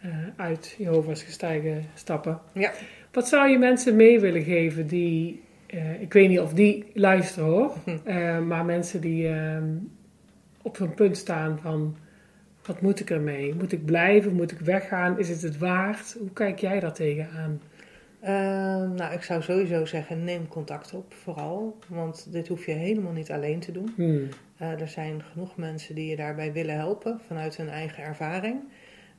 [0.01, 2.39] eh, uit Jehovah's gestijgen stappen.
[2.53, 2.71] Ja.
[3.11, 5.41] Wat zou je mensen mee willen geven die...
[5.67, 7.73] eh, ik weet niet of die luisteren hoor.
[7.83, 7.97] Hm.
[8.03, 9.67] eh, maar mensen die ehm,
[10.61, 11.95] op zo'n punt staan van...
[12.65, 13.53] Wat moet ik ermee?
[13.55, 14.33] Moet ik blijven?
[14.33, 15.19] Moet ik weggaan?
[15.19, 16.15] Is het het waard?
[16.19, 17.61] Hoe kijk jij daar tegenaan?
[18.21, 21.77] Ehm, nou, ik zou sowieso zeggen, neem contact op, vooral.
[21.87, 23.93] Want dit hoef je helemaal niet alleen te doen.
[23.95, 24.27] Hmm.
[24.57, 28.59] Eh, er zijn genoeg mensen die je daarbij willen helpen, vanuit hun eigen ervaring.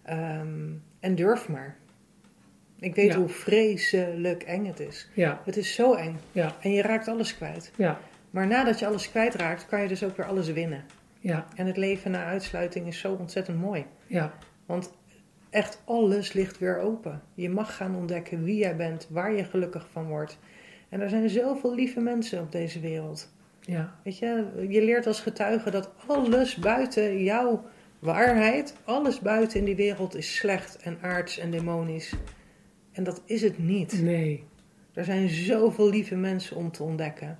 [0.02, 1.76] Ehm, en durf maar.
[2.78, 3.18] Ik weet Ja.
[3.18, 5.08] hoe vreselijk eng het is.
[5.14, 6.18] Ja, Het is zo eng.
[6.32, 7.72] ja, En je raakt alles kwijt.
[7.76, 8.00] ja,
[8.30, 10.84] Maar nadat je alles kwijtraakt, kan je dus ook weer alles winnen.
[11.20, 13.84] ja, En het leven na uitsluiting is zo ontzettend mooi.
[14.06, 14.32] ja.
[14.66, 14.92] Want
[15.52, 17.22] echt alles ligt weer open.
[17.34, 20.38] Je mag gaan ontdekken wie jij bent, waar je gelukkig van wordt.
[20.88, 23.32] En er zijn zoveel lieve mensen op deze wereld.
[23.60, 24.00] ja.
[24.04, 27.64] Weet je, je leert als getuige dat alles buiten jouw
[27.98, 32.14] waarheid, alles buiten in die wereld is slecht en aards en demonisch.
[32.92, 34.02] En dat is het niet.
[34.02, 34.44] Nee.
[34.94, 37.38] Er zijn zoveel lieve mensen om te ontdekken.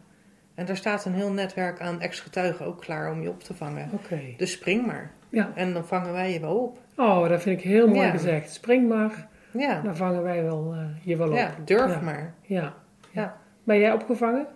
[0.54, 3.90] En daar staat een heel netwerk aan ex-getuigen ook klaar om je op te vangen.
[3.92, 4.20] Oké.
[4.36, 5.12] Dus spring maar.
[5.32, 5.52] Ja.
[5.54, 6.78] En dan vangen wij je wel op.
[6.96, 8.10] Oh, dat vind ik heel mooi Ja.
[8.10, 8.52] gezegd.
[8.52, 11.34] Spring maar, Ja, dan vangen wij wel, eh, je wel op.
[11.36, 12.34] ja durf maar.
[12.42, 12.74] Ja.
[13.10, 13.36] Ja.
[13.64, 14.46] Ben jij opgevangen?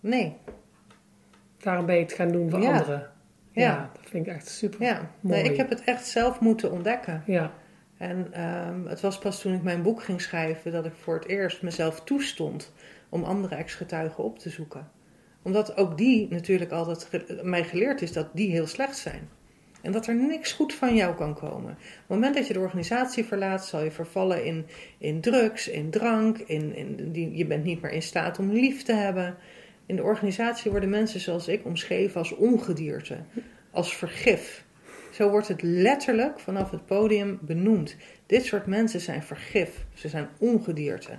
[0.00, 0.36] Nee,
[1.58, 3.10] Daarom ben je het gaan doen voor anderen.
[3.52, 3.90] Ja.
[3.94, 4.82] dat vind ik echt super.
[4.82, 5.10] ja.
[5.20, 5.42] Mooi.
[5.42, 7.22] Nee, ik heb het echt zelf moeten ontdekken.
[7.26, 7.50] Ja,
[7.98, 11.26] En ehm, het was pas toen ik mijn boek ging schrijven dat ik voor het
[11.26, 12.72] eerst mezelf toestond
[13.08, 14.88] om andere ex-getuigen op te zoeken.
[15.42, 17.08] Omdat ook die natuurlijk altijd
[17.42, 19.28] mij geleerd is dat die heel slecht zijn.
[19.86, 21.70] En dat er niks goed van jou kan komen.
[21.70, 24.66] Op het moment dat je de organisatie verlaat, zal je vervallen in,
[24.98, 26.38] in drugs, in drank.
[26.38, 29.36] In, in, die, je bent niet meer in staat om lief te hebben.
[29.86, 33.16] In de organisatie worden mensen zoals ik omschreven als ongedierte,
[33.70, 34.64] als vergif.
[35.12, 37.96] Zo wordt het letterlijk vanaf het podium benoemd.
[38.26, 41.18] Dit soort mensen zijn vergif, ze zijn ongedierte.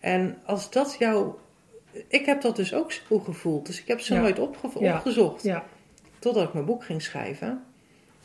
[0.00, 1.32] En als dat jou.
[2.08, 4.20] Ik heb dat dus ook zo gevoeld, dus ik heb ze Ja.
[4.20, 4.96] nooit opge- Ja.
[4.96, 5.42] opgezocht.
[5.42, 5.64] ja,
[6.18, 7.62] Totdat ik mijn boek ging schrijven.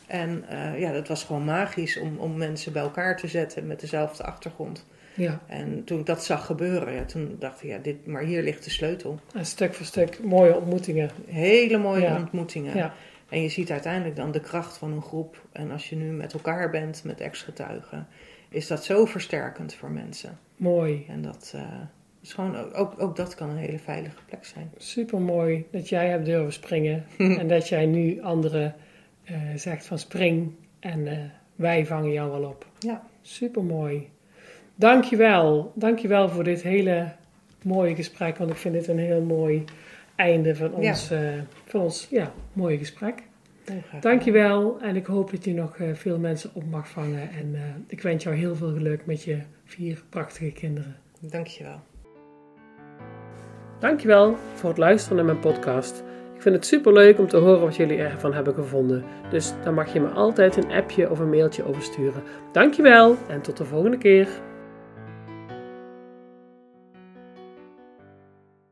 [0.08, 3.80] En uh, ja, dat was gewoon magisch om, om mensen bij elkaar te zetten met
[3.80, 4.86] dezelfde achtergrond.
[5.16, 5.42] Ja.
[5.48, 8.64] En toen ik dat zag gebeuren, ja, toen dacht ik, ja, dit, maar hier ligt
[8.64, 9.20] de sleutel.
[9.34, 11.10] En stuk voor stuk mooie ontmoetingen.
[11.26, 12.78] Hele mooie ontmoetingen.
[12.78, 12.94] Ja.
[13.30, 15.42] En je ziet uiteindelijk dan de kracht van een groep.
[15.52, 18.08] En als je nu met elkaar bent, met ex-getuigen,
[18.50, 20.38] is dat zo versterkend voor mensen.
[20.58, 21.06] Mooi.
[21.10, 21.62] En dat uh,
[22.24, 24.72] is gewoon, ook, ook dat kan een hele veilige plek zijn.
[24.78, 27.06] Super mooi dat jij hebt durven springen.
[27.40, 28.76] en dat jij nu anderen
[29.32, 31.18] uh, zegt van spring en uh,
[31.56, 32.66] wij vangen jou wel op.
[32.80, 33.04] Ja.
[33.22, 34.10] Super mooi.
[34.76, 35.72] Dankjewel.
[35.76, 37.12] Dankjewel voor dit hele
[37.62, 38.38] mooie gesprek.
[38.38, 39.64] Want ik vind dit een heel mooi
[40.16, 41.22] einde van ons, ja.
[41.22, 43.24] uh, van ons ja, mooie gesprek.
[44.00, 44.82] Dankjewel.
[44.82, 47.30] En ik hoop dat je nog veel mensen op mag vangen.
[47.32, 47.56] En
[47.88, 50.96] ik wens jou heel veel geluk met je vier prachtige kinderen.
[51.20, 51.80] Dankjewel.
[53.84, 56.04] Dankjewel voor het luisteren naar mijn podcast.
[56.36, 59.04] Ik vind het super leuk om te horen wat jullie ervan hebben gevonden.
[59.30, 62.24] Dus dan mag je me altijd een appje of een mailtje over sturen.
[62.52, 64.28] Dankjewel en tot de volgende keer.